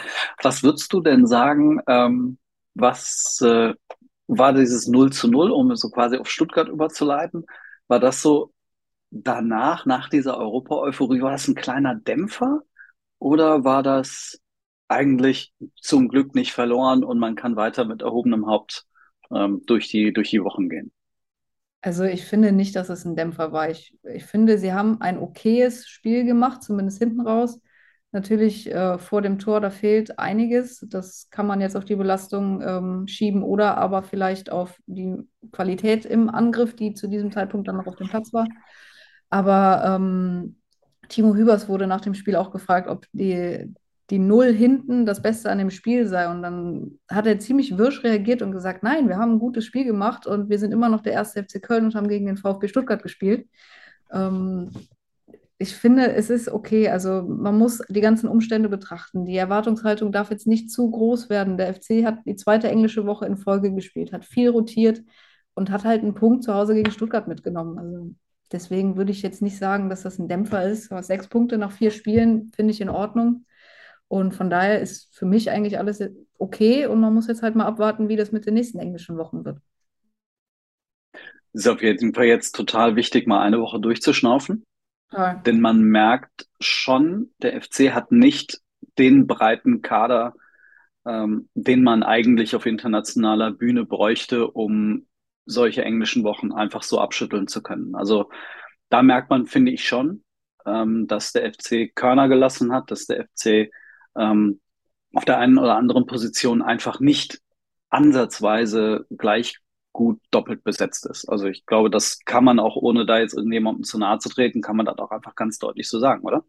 Was 0.42 0.62
würdest 0.62 0.92
du 0.92 1.00
denn 1.00 1.26
sagen, 1.26 1.80
ähm, 1.86 2.38
was 2.74 3.40
äh, 3.42 3.74
war 4.26 4.52
dieses 4.52 4.86
0 4.86 5.12
zu 5.12 5.28
0, 5.28 5.50
um 5.50 5.74
so 5.76 5.90
quasi 5.90 6.16
auf 6.16 6.30
Stuttgart 6.30 6.68
überzuleiten? 6.68 7.46
War 7.88 8.00
das 8.00 8.22
so 8.22 8.52
danach, 9.10 9.86
nach 9.86 10.08
dieser 10.08 10.38
Europa-Euphorie, 10.38 11.20
war 11.22 11.32
das 11.32 11.48
ein 11.48 11.54
kleiner 11.54 11.94
Dämpfer 11.94 12.62
oder 13.18 13.64
war 13.64 13.82
das 13.82 14.40
eigentlich 14.88 15.52
zum 15.80 16.08
Glück 16.08 16.34
nicht 16.34 16.52
verloren 16.52 17.04
und 17.04 17.18
man 17.18 17.34
kann 17.36 17.56
weiter 17.56 17.84
mit 17.84 18.02
erhobenem 18.02 18.46
Haupt 18.46 18.86
ähm, 19.32 19.62
durch, 19.66 19.88
die, 19.88 20.12
durch 20.12 20.30
die 20.30 20.42
Wochen 20.42 20.68
gehen? 20.68 20.92
Also 21.82 22.04
ich 22.04 22.26
finde 22.26 22.52
nicht, 22.52 22.76
dass 22.76 22.90
es 22.90 23.04
ein 23.04 23.16
Dämpfer 23.16 23.52
war. 23.52 23.70
Ich, 23.70 23.96
ich 24.04 24.24
finde, 24.24 24.58
sie 24.58 24.72
haben 24.72 25.00
ein 25.00 25.18
okayes 25.18 25.88
Spiel 25.88 26.24
gemacht, 26.24 26.62
zumindest 26.62 26.98
hinten 26.98 27.20
raus. 27.22 27.60
Natürlich 28.12 28.70
äh, 28.70 28.98
vor 28.98 29.22
dem 29.22 29.38
Tor, 29.38 29.60
da 29.60 29.70
fehlt 29.70 30.18
einiges. 30.18 30.84
Das 30.88 31.28
kann 31.30 31.46
man 31.46 31.60
jetzt 31.60 31.76
auf 31.76 31.84
die 31.84 31.96
Belastung 31.96 32.60
ähm, 32.60 33.06
schieben 33.06 33.42
oder 33.42 33.78
aber 33.78 34.02
vielleicht 34.02 34.50
auf 34.50 34.78
die 34.86 35.16
Qualität 35.52 36.04
im 36.04 36.28
Angriff, 36.28 36.74
die 36.74 36.92
zu 36.94 37.06
diesem 37.08 37.30
Zeitpunkt 37.32 37.68
dann 37.68 37.76
noch 37.76 37.86
auf 37.86 37.96
dem 37.96 38.08
Platz 38.08 38.32
war. 38.32 38.46
Aber 39.30 39.82
ähm, 39.96 40.56
Timo 41.08 41.34
Hübers 41.34 41.68
wurde 41.68 41.86
nach 41.86 42.00
dem 42.00 42.14
Spiel 42.14 42.36
auch 42.36 42.50
gefragt, 42.50 42.88
ob 42.88 43.06
die, 43.12 43.72
die 44.10 44.18
Null 44.18 44.52
hinten 44.52 45.06
das 45.06 45.22
Beste 45.22 45.50
an 45.50 45.58
dem 45.58 45.70
Spiel 45.70 46.06
sei. 46.06 46.28
Und 46.28 46.42
dann 46.42 46.98
hat 47.08 47.26
er 47.26 47.38
ziemlich 47.38 47.78
wirsch 47.78 48.02
reagiert 48.02 48.42
und 48.42 48.52
gesagt, 48.52 48.82
nein, 48.82 49.08
wir 49.08 49.16
haben 49.16 49.32
ein 49.32 49.38
gutes 49.38 49.64
Spiel 49.64 49.84
gemacht 49.84 50.26
und 50.26 50.48
wir 50.50 50.58
sind 50.58 50.72
immer 50.72 50.88
noch 50.88 51.00
der 51.00 51.12
erste 51.12 51.42
FC 51.42 51.62
Köln 51.62 51.84
und 51.84 51.94
haben 51.94 52.08
gegen 52.08 52.26
den 52.26 52.36
VfB 52.36 52.68
Stuttgart 52.68 53.02
gespielt. 53.02 53.48
Ähm, 54.12 54.70
ich 55.58 55.76
finde, 55.76 56.12
es 56.14 56.30
ist 56.30 56.48
okay. 56.48 56.88
Also 56.88 57.22
man 57.22 57.56
muss 57.56 57.82
die 57.88 58.00
ganzen 58.00 58.28
Umstände 58.28 58.68
betrachten. 58.68 59.26
Die 59.26 59.36
Erwartungshaltung 59.36 60.10
darf 60.10 60.30
jetzt 60.30 60.46
nicht 60.46 60.70
zu 60.70 60.90
groß 60.90 61.28
werden. 61.28 61.58
Der 61.58 61.72
FC 61.72 62.04
hat 62.04 62.20
die 62.26 62.36
zweite 62.36 62.68
englische 62.68 63.06
Woche 63.06 63.26
in 63.26 63.36
Folge 63.36 63.72
gespielt, 63.72 64.12
hat 64.12 64.24
viel 64.24 64.48
rotiert 64.48 65.02
und 65.54 65.70
hat 65.70 65.84
halt 65.84 66.02
einen 66.02 66.14
Punkt 66.14 66.44
zu 66.44 66.54
Hause 66.54 66.74
gegen 66.74 66.90
Stuttgart 66.90 67.28
mitgenommen. 67.28 67.78
Also 67.78 68.14
deswegen 68.50 68.96
würde 68.96 69.12
ich 69.12 69.22
jetzt 69.22 69.42
nicht 69.42 69.58
sagen, 69.58 69.90
dass 69.90 70.02
das 70.02 70.18
ein 70.18 70.28
Dämpfer 70.28 70.64
ist. 70.64 70.90
Aber 70.90 71.02
sechs 71.02 71.28
Punkte 71.28 71.58
nach 71.58 71.72
vier 71.72 71.90
Spielen 71.90 72.50
finde 72.56 72.72
ich 72.72 72.80
in 72.80 72.88
Ordnung. 72.88 73.44
Und 74.10 74.34
von 74.34 74.50
daher 74.50 74.80
ist 74.80 75.14
für 75.14 75.24
mich 75.24 75.52
eigentlich 75.52 75.78
alles 75.78 76.02
okay 76.36 76.86
und 76.86 76.98
man 76.98 77.14
muss 77.14 77.28
jetzt 77.28 77.42
halt 77.42 77.54
mal 77.54 77.66
abwarten, 77.66 78.08
wie 78.08 78.16
das 78.16 78.32
mit 78.32 78.44
den 78.44 78.54
nächsten 78.54 78.80
englischen 78.80 79.16
Wochen 79.16 79.44
wird. 79.44 79.60
Es 81.52 81.60
ist 81.60 81.68
auf 81.68 81.80
jeden 81.80 82.12
Fall 82.12 82.24
jetzt 82.24 82.56
total 82.56 82.96
wichtig, 82.96 83.28
mal 83.28 83.40
eine 83.40 83.60
Woche 83.60 83.78
durchzuschnaufen. 83.78 84.64
Ja. 85.12 85.34
Denn 85.34 85.60
man 85.60 85.82
merkt 85.82 86.48
schon, 86.58 87.30
der 87.40 87.62
FC 87.62 87.92
hat 87.92 88.10
nicht 88.10 88.60
den 88.98 89.28
breiten 89.28 89.80
Kader, 89.80 90.34
ähm, 91.06 91.48
den 91.54 91.84
man 91.84 92.02
eigentlich 92.02 92.56
auf 92.56 92.66
internationaler 92.66 93.52
Bühne 93.52 93.84
bräuchte, 93.84 94.50
um 94.50 95.06
solche 95.46 95.84
englischen 95.84 96.24
Wochen 96.24 96.50
einfach 96.50 96.82
so 96.82 96.98
abschütteln 96.98 97.46
zu 97.46 97.62
können. 97.62 97.94
Also 97.94 98.28
da 98.88 99.02
merkt 99.02 99.30
man, 99.30 99.46
finde 99.46 99.70
ich 99.70 99.86
schon, 99.86 100.24
ähm, 100.66 101.06
dass 101.06 101.30
der 101.30 101.52
FC 101.52 101.94
Körner 101.94 102.28
gelassen 102.28 102.72
hat, 102.72 102.90
dass 102.90 103.06
der 103.06 103.28
FC 103.28 103.70
ähm, 104.16 104.60
auf 105.14 105.24
der 105.24 105.38
einen 105.38 105.58
oder 105.58 105.76
anderen 105.76 106.06
Position 106.06 106.62
einfach 106.62 107.00
nicht 107.00 107.40
ansatzweise 107.88 109.06
gleich 109.10 109.58
gut 109.92 110.20
doppelt 110.30 110.62
besetzt 110.62 111.06
ist. 111.06 111.28
Also 111.28 111.46
ich 111.46 111.66
glaube, 111.66 111.90
das 111.90 112.20
kann 112.24 112.44
man 112.44 112.60
auch, 112.60 112.76
ohne 112.76 113.06
da 113.06 113.18
jetzt 113.18 113.34
irgendjemandem 113.34 113.82
zu 113.84 113.98
nahe 113.98 114.18
zu 114.18 114.28
treten, 114.28 114.62
kann 114.62 114.76
man 114.76 114.86
das 114.86 114.98
auch 114.98 115.10
einfach 115.10 115.34
ganz 115.34 115.58
deutlich 115.58 115.88
so 115.88 115.98
sagen, 115.98 116.22
oder? 116.24 116.44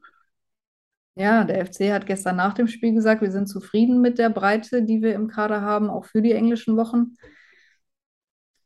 Ja, 1.16 1.44
der 1.44 1.66
FC 1.66 1.92
hat 1.92 2.06
gestern 2.06 2.38
nach 2.38 2.54
dem 2.54 2.68
Spiel 2.68 2.94
gesagt, 2.94 3.22
wir 3.22 3.32
sind 3.32 3.48
zufrieden 3.48 4.00
mit 4.00 4.18
der 4.18 4.30
Breite, 4.30 4.84
die 4.84 5.02
wir 5.02 5.14
im 5.14 5.28
Kader 5.28 5.62
haben, 5.62 5.90
auch 5.90 6.06
für 6.06 6.22
die 6.22 6.32
englischen 6.32 6.78
Wochen. 6.78 7.16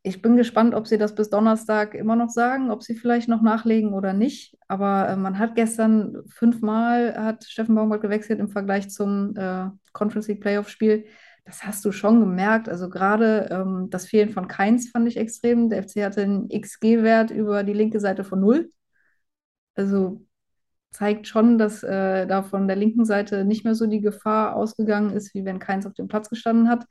Ich 0.07 0.21
bin 0.21 0.37
gespannt, 0.37 0.75
ob 0.75 0.85
sie 0.85 0.99
das 0.99 1.15
bis 1.15 1.31
Donnerstag 1.31 1.95
immer 1.95 2.15
noch 2.15 2.29
sagen, 2.29 2.69
ob 2.69 2.83
sie 2.83 2.93
vielleicht 2.93 3.27
noch 3.27 3.41
nachlegen 3.41 3.91
oder 3.91 4.13
nicht. 4.13 4.55
Aber 4.67 5.09
äh, 5.09 5.15
man 5.15 5.39
hat 5.39 5.55
gestern 5.55 6.21
fünfmal 6.27 7.15
hat 7.17 7.43
Steffen 7.43 7.73
Baumgart 7.73 8.03
gewechselt 8.03 8.39
im 8.39 8.47
Vergleich 8.49 8.91
zum 8.91 9.35
äh, 9.35 9.69
Conference 9.93 10.27
League 10.27 10.41
Playoff-Spiel. 10.41 11.05
Das 11.43 11.63
hast 11.63 11.83
du 11.85 11.91
schon 11.91 12.19
gemerkt. 12.19 12.69
Also 12.69 12.87
gerade 12.87 13.49
ähm, 13.49 13.87
das 13.89 14.05
Fehlen 14.05 14.29
von 14.29 14.47
Keins 14.47 14.91
fand 14.91 15.07
ich 15.07 15.17
extrem. 15.17 15.71
Der 15.71 15.81
FC 15.81 16.03
hatte 16.03 16.21
einen 16.21 16.49
XG-Wert 16.49 17.31
über 17.31 17.63
die 17.63 17.73
linke 17.73 17.99
Seite 17.99 18.23
von 18.23 18.41
null. 18.41 18.71
Also 19.73 20.23
zeigt 20.91 21.27
schon, 21.27 21.57
dass 21.57 21.81
äh, 21.81 22.27
da 22.27 22.43
von 22.43 22.67
der 22.67 22.77
linken 22.77 23.05
Seite 23.05 23.43
nicht 23.43 23.65
mehr 23.65 23.73
so 23.73 23.87
die 23.87 24.01
Gefahr 24.01 24.55
ausgegangen 24.55 25.09
ist, 25.11 25.33
wie 25.33 25.45
wenn 25.45 25.57
Keins 25.57 25.87
auf 25.87 25.93
dem 25.95 26.07
Platz 26.07 26.29
gestanden 26.29 26.69
hat. 26.69 26.85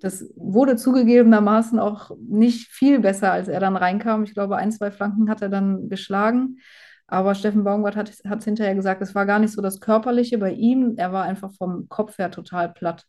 Das 0.00 0.24
wurde 0.36 0.76
zugegebenermaßen 0.76 1.78
auch 1.78 2.10
nicht 2.20 2.68
viel 2.68 3.00
besser, 3.00 3.32
als 3.32 3.48
er 3.48 3.60
dann 3.60 3.76
reinkam. 3.76 4.24
Ich 4.24 4.34
glaube, 4.34 4.56
ein, 4.56 4.70
zwei 4.72 4.90
Flanken 4.90 5.28
hat 5.28 5.42
er 5.42 5.48
dann 5.48 5.88
geschlagen. 5.88 6.58
Aber 7.06 7.34
Steffen 7.34 7.64
Baumgart 7.64 7.96
hat 7.96 8.10
es 8.10 8.44
hinterher 8.44 8.74
gesagt, 8.74 9.00
es 9.00 9.14
war 9.14 9.24
gar 9.26 9.38
nicht 9.38 9.52
so 9.52 9.62
das 9.62 9.80
Körperliche 9.80 10.38
bei 10.38 10.52
ihm. 10.52 10.94
Er 10.98 11.12
war 11.12 11.24
einfach 11.24 11.52
vom 11.54 11.88
Kopf 11.88 12.18
her 12.18 12.30
total 12.30 12.68
platt. 12.68 13.06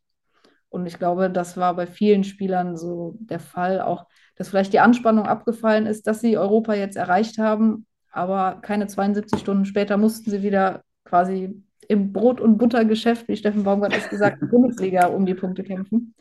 Und 0.70 0.86
ich 0.86 0.98
glaube, 0.98 1.30
das 1.30 1.58
war 1.58 1.76
bei 1.76 1.88
vielen 1.88 2.24
Spielern 2.24 2.78
so 2.78 3.18
der 3.20 3.40
Fall. 3.40 3.82
Auch, 3.82 4.06
dass 4.36 4.50
vielleicht 4.50 4.72
die 4.72 4.80
Anspannung 4.80 5.26
abgefallen 5.26 5.86
ist, 5.86 6.08
dass 6.08 6.22
sie 6.22 6.38
Europa 6.38 6.76
jetzt 6.76 6.96
erreicht 6.96 7.40
haben. 7.40 7.86
Aber 8.12 8.60
keine 8.62 8.88
72 8.88 9.40
Stunden 9.40 9.66
später 9.66 9.98
mussten 9.98 10.32
sie 10.32 10.44
wieder 10.44 10.84
quasi 11.04 11.62
im 11.88 12.14
Brot- 12.14 12.40
und 12.40 12.58
Buttergeschäft, 12.58 13.28
wie 13.28 13.36
Steffen 13.36 13.64
Baumgart 13.64 13.98
es 13.98 14.10
gesagt 14.10 14.42
hat, 14.42 14.50
Bundesliga 14.52 15.08
um 15.08 15.26
die 15.26 15.34
Punkte 15.34 15.64
kämpfen. 15.64 16.14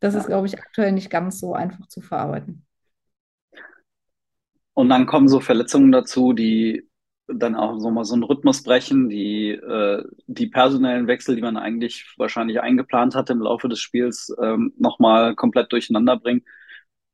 Das 0.00 0.14
ist, 0.14 0.26
glaube 0.26 0.46
ich, 0.46 0.58
aktuell 0.58 0.92
nicht 0.92 1.10
ganz 1.10 1.40
so 1.40 1.54
einfach 1.54 1.86
zu 1.86 2.00
verarbeiten. 2.00 2.64
Und 4.74 4.88
dann 4.88 5.06
kommen 5.06 5.28
so 5.28 5.40
Verletzungen 5.40 5.92
dazu, 5.92 6.32
die 6.32 6.88
dann 7.26 7.54
auch 7.54 7.78
so 7.78 7.90
mal 7.90 8.04
so 8.04 8.14
einen 8.14 8.24
Rhythmus 8.24 8.62
brechen, 8.62 9.08
die, 9.08 9.50
äh, 9.50 10.04
die 10.26 10.46
personellen 10.46 11.06
Wechsel, 11.06 11.36
die 11.36 11.42
man 11.42 11.56
eigentlich 11.56 12.12
wahrscheinlich 12.18 12.60
eingeplant 12.60 13.14
hatte 13.14 13.32
im 13.32 13.40
Laufe 13.40 13.68
des 13.68 13.80
Spiels, 13.80 14.34
ähm, 14.42 14.74
nochmal 14.76 15.34
komplett 15.34 15.72
durcheinander 15.72 16.18
bringen. 16.18 16.42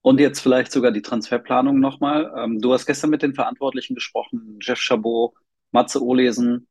Und 0.03 0.19
jetzt 0.19 0.41
vielleicht 0.41 0.73
sogar 0.73 0.93
die 0.93 1.03
Transferplanung 1.03 1.79
nochmal. 1.79 2.33
Ähm, 2.37 2.61
du 2.61 2.73
hast 2.73 2.87
gestern 2.87 3.11
mit 3.11 3.23
den 3.23 3.35
Verantwortlichen 3.35 3.95
gesprochen, 3.95 4.59
Jeff 4.61 4.81
Chabot, 4.81 5.35
Matze 5.73 6.03
Ohlesen 6.03 6.67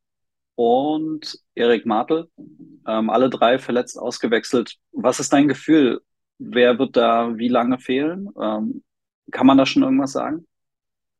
und 0.60 1.38
Erik 1.54 1.86
Martel. 1.86 2.28
Ähm, 2.86 3.08
alle 3.08 3.30
drei 3.30 3.58
verletzt 3.58 3.98
ausgewechselt. 3.98 4.76
Was 4.92 5.18
ist 5.18 5.32
dein 5.32 5.48
Gefühl? 5.48 6.02
Wer 6.38 6.78
wird 6.78 6.98
da 6.98 7.38
wie 7.38 7.48
lange 7.48 7.78
fehlen? 7.78 8.28
Ähm, 8.38 8.82
kann 9.30 9.46
man 9.46 9.56
da 9.56 9.64
schon 9.64 9.82
irgendwas 9.82 10.12
sagen? 10.12 10.46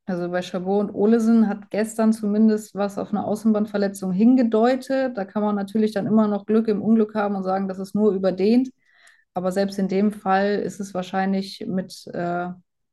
Also 0.05 0.29
bei 0.29 0.42
Chabot 0.42 0.88
und 0.88 0.94
Olesen 0.94 1.48
hat 1.48 1.70
gestern 1.70 2.12
zumindest 2.12 2.74
was 2.74 2.98
auf 2.98 3.12
eine 3.12 3.24
Außenbandverletzung 3.24 4.12
hingedeutet. 4.12 5.16
Da 5.16 5.24
kann 5.24 5.42
man 5.42 5.55
natürlich 5.55 5.92
dann 5.92 6.07
immer 6.07 6.29
noch 6.29 6.44
Glück 6.44 6.68
im 6.68 6.83
Unglück 6.83 7.14
haben 7.14 7.35
und 7.35 7.42
sagen, 7.42 7.66
das 7.66 7.79
ist 7.79 7.94
nur 7.94 8.12
überdehnt. 8.12 8.70
Aber 9.33 9.53
selbst 9.53 9.79
in 9.79 9.88
dem 9.88 10.12
Fall 10.12 10.57
ist 10.57 10.81
es 10.81 10.92
wahrscheinlich 10.92 11.64
mit 11.66 12.07
äh, 12.09 12.48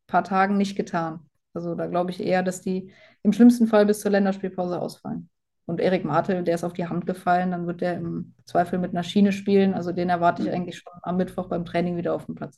paar 0.08 0.24
Tagen 0.24 0.56
nicht 0.56 0.78
getan. 0.78 1.26
Also 1.54 1.76
da 1.76 1.88
glaube 1.88 2.12
ich 2.12 2.22
eher, 2.22 2.42
dass 2.42 2.62
die 2.62 2.94
im 3.22 3.34
schlimmsten 3.34 3.68
Fall 3.68 3.86
bis 3.86 4.00
zur 4.00 4.12
Länderspielpause 4.12 4.80
ausfallen. 4.80 5.30
Und 5.68 5.82
Erik 5.82 6.06
Martel, 6.06 6.44
der 6.44 6.56
ist 6.56 6.64
auf 6.64 6.72
die 6.72 6.88
Hand 6.88 7.06
gefallen, 7.06 7.52
dann 7.52 7.68
wird 7.68 7.82
der 7.82 7.98
im 7.98 8.34
Zweifel 8.46 8.80
mit 8.80 8.92
einer 8.92 9.04
Schiene 9.04 9.34
spielen. 9.34 9.74
Also 9.74 9.92
den 9.92 10.08
erwarte 10.08 10.42
ich 10.42 10.50
eigentlich 10.50 10.78
schon 10.78 10.94
am 11.02 11.18
Mittwoch 11.18 11.50
beim 11.50 11.66
Training 11.66 11.98
wieder 11.98 12.14
auf 12.14 12.26
dem 12.26 12.36
Platz. 12.36 12.58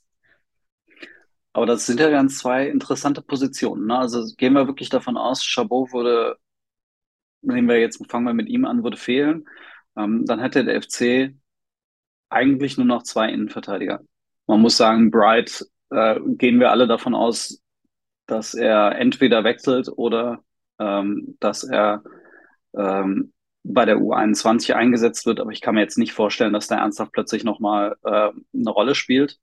Aber 1.52 1.66
das 1.66 1.88
sind 1.88 2.00
ja 2.00 2.12
ganz 2.12 2.38
zwei 2.38 2.68
interessante 2.68 3.24
Positionen. 3.24 3.88
Ne? 3.88 3.98
Also 3.98 4.24
gehen 4.38 4.54
wir 4.54 4.68
wirklich 4.68 4.90
davon 4.90 5.18
aus, 5.18 5.44
Chabot 5.44 5.92
würde, 5.92 6.38
nehmen 7.42 7.68
wir 7.68 7.80
jetzt, 7.80 8.00
fangen 8.12 8.26
wir 8.26 8.36
mit 8.36 8.48
ihm 8.48 8.66
an, 8.66 8.84
würde 8.84 8.98
fehlen. 8.98 9.50
Ähm, 9.98 10.26
dann 10.28 10.40
hätte 10.40 10.64
der 10.64 10.80
FC 10.80 11.34
eigentlich 12.30 12.78
nur 12.78 12.86
noch 12.86 13.02
zwei 13.02 13.32
Innenverteidiger. 13.32 14.02
Man 14.46 14.62
muss 14.62 14.78
sagen, 14.78 15.10
Bright 15.10 15.66
äh, 15.90 16.20
gehen 16.24 16.60
wir 16.60 16.70
alle 16.70 16.86
davon 16.86 17.16
aus, 17.16 17.60
dass 18.28 18.54
er 18.54 19.00
entweder 19.00 19.44
wechselt 19.44 19.90
oder 19.90 20.44
ähm, 20.78 21.38
dass 21.40 21.64
er 21.64 22.04
ähm, 22.76 23.34
bei 23.64 23.86
der 23.86 23.98
U21 23.98 24.74
eingesetzt 24.74 25.26
wird. 25.26 25.40
Aber 25.40 25.52
ich 25.52 25.62
kann 25.62 25.76
mir 25.76 25.82
jetzt 25.82 25.98
nicht 25.98 26.14
vorstellen, 26.14 26.54
dass 26.54 26.68
der 26.68 26.80
ernsthaft 26.80 27.12
plötzlich 27.12 27.44
nochmal 27.44 27.96
äh, 28.04 28.30
eine 28.54 28.70
Rolle 28.70 28.96
spielt. 28.96 29.40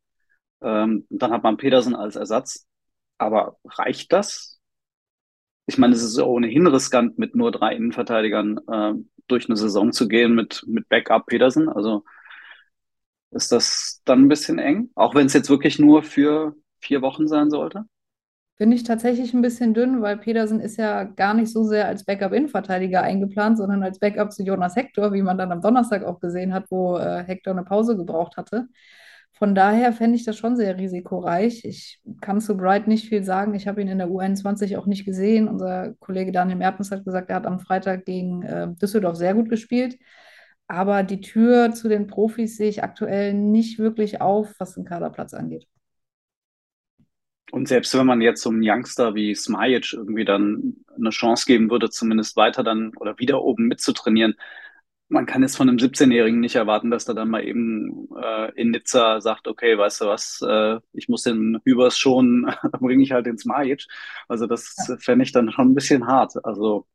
Ähm, 0.62 1.06
dann 1.10 1.32
hat 1.32 1.42
man 1.42 1.56
Petersen 1.56 1.94
als 1.94 2.16
Ersatz. 2.16 2.66
Aber 3.18 3.58
reicht 3.64 4.12
das? 4.12 4.60
Ich 5.66 5.78
meine, 5.78 5.94
es 5.94 6.02
ist 6.02 6.18
ohnehin 6.18 6.66
riskant, 6.66 7.18
mit 7.18 7.34
nur 7.34 7.50
drei 7.50 7.74
Innenverteidigern 7.74 8.58
äh, 8.68 8.94
durch 9.26 9.48
eine 9.48 9.56
Saison 9.56 9.92
zu 9.92 10.08
gehen 10.08 10.34
mit, 10.34 10.64
mit 10.66 10.88
Backup 10.88 11.26
Petersen. 11.26 11.68
Also 11.68 12.04
ist 13.30 13.52
das 13.52 14.00
dann 14.04 14.22
ein 14.22 14.28
bisschen 14.28 14.58
eng, 14.58 14.90
auch 14.94 15.14
wenn 15.14 15.26
es 15.26 15.32
jetzt 15.32 15.50
wirklich 15.50 15.78
nur 15.78 16.02
für 16.02 16.54
vier 16.80 17.02
Wochen 17.02 17.26
sein 17.28 17.50
sollte? 17.50 17.84
Finde 18.58 18.74
ich 18.76 18.84
tatsächlich 18.84 19.34
ein 19.34 19.42
bisschen 19.42 19.74
dünn, 19.74 20.00
weil 20.00 20.16
Petersen 20.16 20.60
ist 20.60 20.78
ja 20.78 21.04
gar 21.04 21.34
nicht 21.34 21.52
so 21.52 21.62
sehr 21.64 21.86
als 21.86 22.04
Backup-Innenverteidiger 22.04 23.02
eingeplant, 23.02 23.58
sondern 23.58 23.82
als 23.82 23.98
Backup 23.98 24.32
zu 24.32 24.42
Jonas 24.44 24.76
Hector, 24.76 25.12
wie 25.12 25.20
man 25.20 25.36
dann 25.36 25.52
am 25.52 25.60
Donnerstag 25.60 26.04
auch 26.04 26.20
gesehen 26.20 26.54
hat, 26.54 26.64
wo 26.70 26.96
äh, 26.96 27.22
Hector 27.24 27.52
eine 27.52 27.64
Pause 27.64 27.98
gebraucht 27.98 28.38
hatte. 28.38 28.68
Von 29.32 29.54
daher 29.54 29.92
fände 29.92 30.16
ich 30.16 30.24
das 30.24 30.38
schon 30.38 30.56
sehr 30.56 30.78
risikoreich. 30.78 31.66
Ich 31.66 32.00
kann 32.22 32.40
zu 32.40 32.56
Bright 32.56 32.88
nicht 32.88 33.10
viel 33.10 33.22
sagen. 33.22 33.54
Ich 33.54 33.68
habe 33.68 33.82
ihn 33.82 33.88
in 33.88 33.98
der 33.98 34.08
U21 34.08 34.78
auch 34.78 34.86
nicht 34.86 35.04
gesehen. 35.04 35.48
Unser 35.48 35.92
Kollege 36.00 36.32
Daniel 36.32 36.56
Mertens 36.56 36.90
hat 36.90 37.04
gesagt, 37.04 37.28
er 37.28 37.36
hat 37.36 37.46
am 37.46 37.60
Freitag 37.60 38.06
gegen 38.06 38.42
äh, 38.42 38.68
Düsseldorf 38.80 39.16
sehr 39.16 39.34
gut 39.34 39.50
gespielt. 39.50 39.98
Aber 40.66 41.02
die 41.02 41.20
Tür 41.20 41.72
zu 41.72 41.88
den 41.88 42.06
Profis 42.06 42.56
sehe 42.56 42.70
ich 42.70 42.82
aktuell 42.82 43.34
nicht 43.34 43.78
wirklich 43.78 44.22
auf, 44.22 44.54
was 44.58 44.74
den 44.74 44.86
Kaderplatz 44.86 45.34
angeht. 45.34 45.66
Und 47.52 47.68
selbst 47.68 47.96
wenn 47.96 48.06
man 48.06 48.20
jetzt 48.20 48.42
so 48.42 48.50
einem 48.50 48.62
Youngster 48.62 49.14
wie 49.14 49.34
Smajic 49.34 49.92
irgendwie 49.92 50.24
dann 50.24 50.84
eine 50.96 51.10
Chance 51.10 51.46
geben 51.46 51.70
würde, 51.70 51.90
zumindest 51.90 52.36
weiter 52.36 52.64
dann 52.64 52.92
oder 52.96 53.18
wieder 53.18 53.42
oben 53.42 53.66
mitzutrainieren, 53.66 54.34
man 55.08 55.26
kann 55.26 55.42
jetzt 55.42 55.56
von 55.56 55.68
einem 55.68 55.78
17-Jährigen 55.78 56.40
nicht 56.40 56.56
erwarten, 56.56 56.90
dass 56.90 57.06
er 57.06 57.14
dann 57.14 57.30
mal 57.30 57.44
eben 57.44 58.08
äh, 58.20 58.52
in 58.60 58.70
Nizza 58.70 59.20
sagt, 59.20 59.46
okay, 59.46 59.78
weißt 59.78 60.00
du 60.00 60.06
was, 60.06 60.42
äh, 60.42 60.80
ich 60.92 61.08
muss 61.08 61.22
den 61.22 61.60
Hübers 61.64 61.96
schon, 61.98 62.52
dann 62.62 62.80
bringe 62.80 63.02
ich 63.02 63.12
halt 63.12 63.26
den 63.26 63.38
Smajic. 63.38 63.86
Also 64.28 64.46
das 64.46 64.74
ja. 64.88 64.96
fände 64.98 65.24
ich 65.24 65.32
dann 65.32 65.52
schon 65.52 65.70
ein 65.70 65.74
bisschen 65.74 66.06
hart. 66.06 66.44
Also 66.44 66.86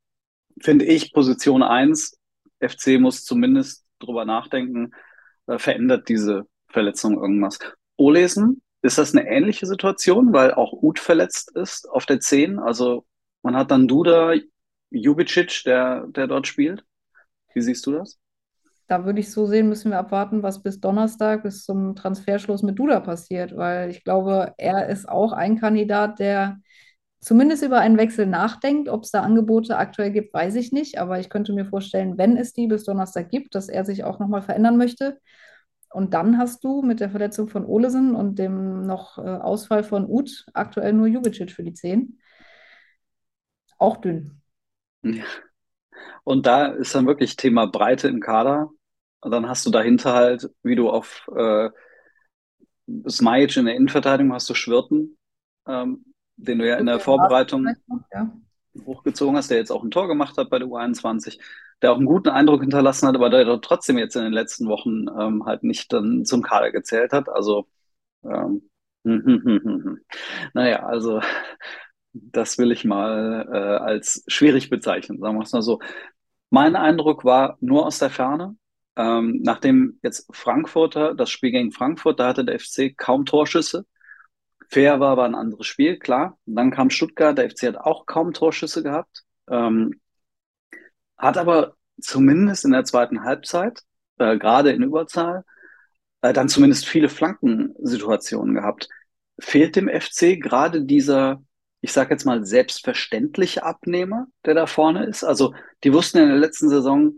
finde 0.60 0.86
ich 0.86 1.14
Position 1.14 1.64
1, 1.64 2.20
FC 2.60 3.00
muss 3.00 3.24
zumindest 3.24 3.86
drüber 4.00 4.26
nachdenken, 4.26 4.92
äh, 5.48 5.58
verändert 5.58 6.10
diese 6.10 6.48
Verletzung 6.68 7.18
irgendwas. 7.22 7.60
Olesen, 7.98 8.62
ist 8.82 8.98
das 8.98 9.16
eine 9.16 9.28
ähnliche 9.28 9.66
Situation, 9.66 10.34
weil 10.34 10.54
auch 10.54 10.74
Uth 10.74 11.00
verletzt 11.00 11.56
ist 11.56 11.90
auf 11.90 12.06
der 12.06 12.20
10? 12.20 12.60
Also 12.60 13.06
man 13.44 13.56
hat 13.56 13.72
dann 13.72 13.88
Duda, 13.88 14.34
Jubicic, 14.90 15.64
der, 15.66 16.08
der 16.08 16.28
dort 16.28 16.48
spielt. 16.48 16.84
Wie 17.54 17.62
siehst 17.62 17.86
du 17.86 17.94
das? 17.94 18.20
Da 18.88 19.06
würde 19.06 19.22
ich 19.22 19.32
so 19.32 19.46
sehen, 19.46 19.70
müssen 19.70 19.92
wir 19.92 20.00
abwarten, 20.00 20.44
was 20.44 20.64
bis 20.64 20.82
Donnerstag, 20.82 21.44
bis 21.44 21.64
zum 21.64 21.96
Transferschluss 21.96 22.62
mit 22.62 22.78
Duda 22.78 23.00
passiert, 23.00 23.56
weil 23.56 23.90
ich 23.90 24.04
glaube, 24.04 24.54
er 24.58 24.90
ist 24.90 25.08
auch 25.08 25.32
ein 25.32 25.60
Kandidat, 25.60 26.20
der 26.20 26.58
zumindest 27.22 27.64
über 27.64 27.80
einen 27.80 27.98
Wechsel 27.98 28.26
nachdenkt. 28.26 28.90
Ob 28.90 29.04
es 29.04 29.12
da 29.12 29.22
Angebote 29.22 29.78
aktuell 29.78 30.12
gibt, 30.12 30.34
weiß 30.34 30.56
ich 30.56 30.74
nicht, 30.74 30.98
aber 30.98 31.20
ich 31.20 31.30
könnte 31.30 31.54
mir 31.54 31.66
vorstellen, 31.66 32.18
wenn 32.18 32.36
es 32.36 32.52
die 32.52 32.68
bis 32.68 32.84
Donnerstag 32.84 33.30
gibt, 33.30 33.56
dass 33.56 33.70
er 33.70 33.86
sich 33.86 34.04
auch 34.04 34.20
nochmal 34.20 34.42
verändern 34.42 34.76
möchte. 34.76 35.20
Und 35.94 36.14
dann 36.14 36.38
hast 36.38 36.64
du 36.64 36.82
mit 36.82 37.00
der 37.00 37.10
Verletzung 37.10 37.50
von 37.50 37.66
Olesen 37.66 38.16
und 38.16 38.40
dem 38.40 38.86
noch 38.86 39.18
äh, 39.18 39.22
Ausfall 39.22 39.84
von 39.84 40.06
Uth 40.06 40.46
aktuell 40.54 40.94
nur 40.94 41.08
Jubicic 41.08 41.52
für 41.52 41.64
die 41.64 41.74
10. 41.74 42.20
Auch 43.78 43.98
dünn. 43.98 44.42
Ja. 45.04 45.24
Und 46.24 46.46
da 46.46 46.68
ist 46.68 46.96
dann 46.96 47.08
wirklich 47.08 47.36
Thema 47.36 47.66
Breite 47.66 48.08
im 48.08 48.20
Kader. 48.20 48.70
Und 49.22 49.32
dann 49.32 49.48
hast 49.48 49.66
du 49.66 49.70
dahinter 49.70 50.14
halt, 50.14 50.50
wie 50.64 50.76
du 50.76 50.90
auf 50.90 51.28
äh, 51.36 51.70
Smajic 53.08 53.58
in 53.58 53.66
der 53.66 53.76
Innenverteidigung 53.76 54.34
hast 54.34 54.50
du 54.50 54.54
Schwirten, 54.54 55.18
ähm, 55.68 56.06
den 56.36 56.60
du 56.60 56.68
ja 56.68 56.78
in 56.78 56.86
der 56.86 57.00
Vorbereitung 57.00 57.68
ja. 58.12 58.32
Hochgezogen 58.86 59.38
hast, 59.38 59.52
der 59.52 59.58
jetzt 59.58 59.72
auch 59.72 59.84
ein 59.84 59.92
Tor 59.92 60.08
gemacht 60.08 60.38
hat 60.38 60.50
bei 60.50 60.60
der 60.60 60.68
U21, 60.68 61.40
der 61.82 61.92
auch 61.92 61.98
einen 61.98 62.06
guten 62.06 62.30
Eindruck 62.30 62.62
hinterlassen 62.62 63.08
hat, 63.08 63.16
aber 63.16 63.30
der 63.30 63.62
trotzdem 63.62 63.98
jetzt 63.98 64.16
in 64.16 64.24
den 64.24 64.34
letzten 64.34 64.68
Wochen 64.68 65.08
ähm, 65.20 65.46
halt 65.46 65.64
nicht 65.64 65.92
dann 65.94 66.26
zum 66.26 66.42
Kader 66.42 66.72
gezählt 66.72 67.14
hat. 67.14 67.30
Also 67.30 67.68
ähm, 68.24 68.70
naja, 70.54 70.84
also 70.86 71.22
das 72.14 72.58
will 72.58 72.72
ich 72.72 72.86
mal 72.86 73.48
äh, 73.52 73.58
als 73.84 74.24
schwierig 74.28 74.70
bezeichnen, 74.70 75.20
sagen 75.20 75.38
wir 75.38 75.44
es 75.44 75.54
mal 75.54 75.62
so. 75.62 75.80
Mein 76.50 76.76
Eindruck 76.76 77.24
war 77.26 77.58
nur 77.62 77.86
aus 77.86 78.00
der 78.00 78.10
Ferne. 78.10 78.56
Ähm, 78.98 79.40
nachdem 79.42 80.00
jetzt 80.04 80.28
Frankfurter, 80.36 81.16
das 81.16 81.30
Spiel 81.30 81.52
gegen 81.52 81.72
Frankfurt, 81.72 82.20
da 82.20 82.28
hatte 82.28 82.44
der 82.46 82.60
FC 82.60 82.96
kaum 82.98 83.26
Torschüsse. 83.26 83.86
Fair 84.72 85.02
war 85.02 85.12
aber 85.12 85.26
ein 85.26 85.36
anderes 85.36 85.68
Spiel, 85.68 86.00
klar. 86.00 86.38
Und 86.46 86.56
dann 86.56 86.72
kam 86.72 86.90
Stuttgart, 86.90 87.38
der 87.38 87.50
FC 87.50 87.64
hat 87.68 87.78
auch 87.78 88.06
kaum 88.06 88.34
Torschüsse 88.34 88.84
gehabt. 88.84 89.24
Ähm, 89.50 90.00
hat 91.18 91.38
aber 91.38 91.76
zumindest 92.00 92.64
in 92.64 92.72
der 92.72 92.86
zweiten 92.86 93.24
Halbzeit, 93.24 93.82
äh, 94.18 94.38
gerade 94.38 94.72
in 94.72 94.82
Überzahl, 94.84 95.44
äh, 96.22 96.32
dann 96.32 96.48
zumindest 96.48 96.88
viele 96.88 97.10
Flankensituationen 97.10 98.56
gehabt. 98.56 98.88
Fehlt 99.40 99.76
dem 99.76 99.90
FC 99.90 100.38
gerade 100.38 100.84
dieser, 100.84 101.44
ich 101.82 101.92
sage 101.92 102.12
jetzt 102.12 102.26
mal, 102.26 102.46
selbstverständliche 102.46 103.64
Abnehmer, 103.64 104.28
der 104.46 104.54
da 104.54 104.68
vorne 104.68 105.06
ist? 105.06 105.26
Also 105.26 105.54
die 105.84 105.94
wussten 105.94 106.20
in 106.20 106.30
der 106.30 106.38
letzten 106.38 106.70
Saison, 106.70 107.14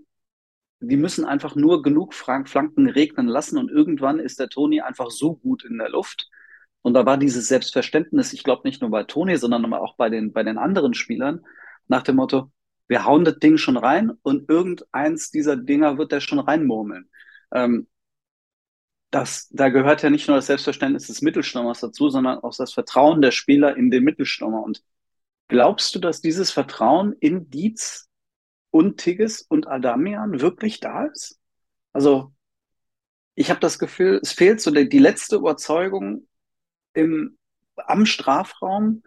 die 0.79 0.97
müssen 0.97 1.25
einfach 1.25 1.55
nur 1.55 1.83
genug 1.83 2.15
Flanken 2.15 2.89
regnen 2.89 3.27
lassen 3.27 3.59
und 3.59 3.69
irgendwann 3.69 4.19
ist 4.19 4.39
der 4.39 4.49
Toni 4.49 4.81
einfach 4.81 5.11
so 5.11 5.35
gut 5.35 5.63
in 5.63 5.77
der 5.77 5.89
Luft. 5.89 6.29
Und 6.83 6.93
da 6.93 7.05
war 7.05 7.17
dieses 7.17 7.47
Selbstverständnis, 7.47 8.33
ich 8.33 8.43
glaube 8.43 8.67
nicht 8.67 8.81
nur 8.81 8.91
bei 8.91 9.03
Toni, 9.03 9.37
sondern 9.37 9.73
auch 9.73 9.95
bei 9.95 10.09
den, 10.09 10.33
bei 10.33 10.43
den 10.43 10.57
anderen 10.57 10.93
Spielern, 10.93 11.45
nach 11.87 12.03
dem 12.03 12.17
Motto, 12.17 12.51
wir 12.87 13.05
hauen 13.05 13.25
das 13.25 13.39
Ding 13.39 13.57
schon 13.57 13.77
rein 13.77 14.11
und 14.21 14.49
irgendeins 14.49 15.31
dieser 15.31 15.55
Dinger 15.55 15.97
wird 15.97 16.11
der 16.11 16.19
schon 16.19 16.39
reinmurmeln. 16.39 17.09
Ähm, 17.51 17.87
das, 19.11 19.47
da 19.51 19.69
gehört 19.69 20.03
ja 20.03 20.09
nicht 20.09 20.27
nur 20.27 20.37
das 20.37 20.47
Selbstverständnis 20.47 21.07
des 21.07 21.21
Mittelstürmers 21.21 21.79
dazu, 21.79 22.09
sondern 22.09 22.39
auch 22.39 22.55
das 22.55 22.73
Vertrauen 22.73 23.21
der 23.21 23.31
Spieler 23.31 23.77
in 23.77 23.89
den 23.89 24.03
Mittelstürmer. 24.03 24.61
Und 24.61 24.83
glaubst 25.47 25.95
du, 25.95 25.99
dass 25.99 26.19
dieses 26.19 26.51
Vertrauen 26.51 27.13
in 27.19 27.49
Dietz 27.49 28.09
und 28.71 28.97
Tigges 28.97 29.41
und 29.41 29.67
Adamian 29.67 30.41
wirklich 30.41 30.79
da 30.79 31.05
ist? 31.05 31.39
Also, 31.93 32.33
ich 33.35 33.49
habe 33.49 33.59
das 33.59 33.79
Gefühl, 33.79 34.19
es 34.21 34.31
fehlt 34.33 34.61
so 34.61 34.71
die, 34.71 34.89
die 34.89 34.99
letzte 34.99 35.37
Überzeugung 35.37 36.27
im, 36.93 37.37
am 37.75 38.05
Strafraum 38.05 39.03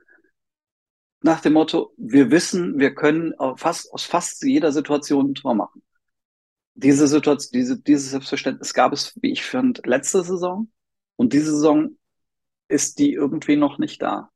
nach 1.22 1.40
dem 1.40 1.54
Motto, 1.54 1.92
wir 1.96 2.30
wissen, 2.30 2.78
wir 2.78 2.94
können 2.94 3.34
fast, 3.56 3.92
aus 3.92 4.04
fast 4.04 4.42
jeder 4.42 4.70
Situation 4.70 5.30
ein 5.30 5.34
Tor 5.34 5.54
machen 5.54 5.82
diese 6.76 7.08
Situation, 7.08 7.50
diese, 7.52 7.80
dieses 7.80 8.10
Selbstverständnis 8.10 8.74
gab 8.74 8.92
es, 8.92 9.18
wie 9.22 9.32
ich 9.32 9.42
finde, 9.42 9.80
letzte 9.84 10.22
Saison. 10.22 10.70
Und 11.16 11.32
diese 11.32 11.52
Saison 11.52 11.96
ist 12.68 12.98
die 12.98 13.14
irgendwie 13.14 13.56
noch 13.56 13.78
nicht 13.78 14.02
da. 14.02 14.30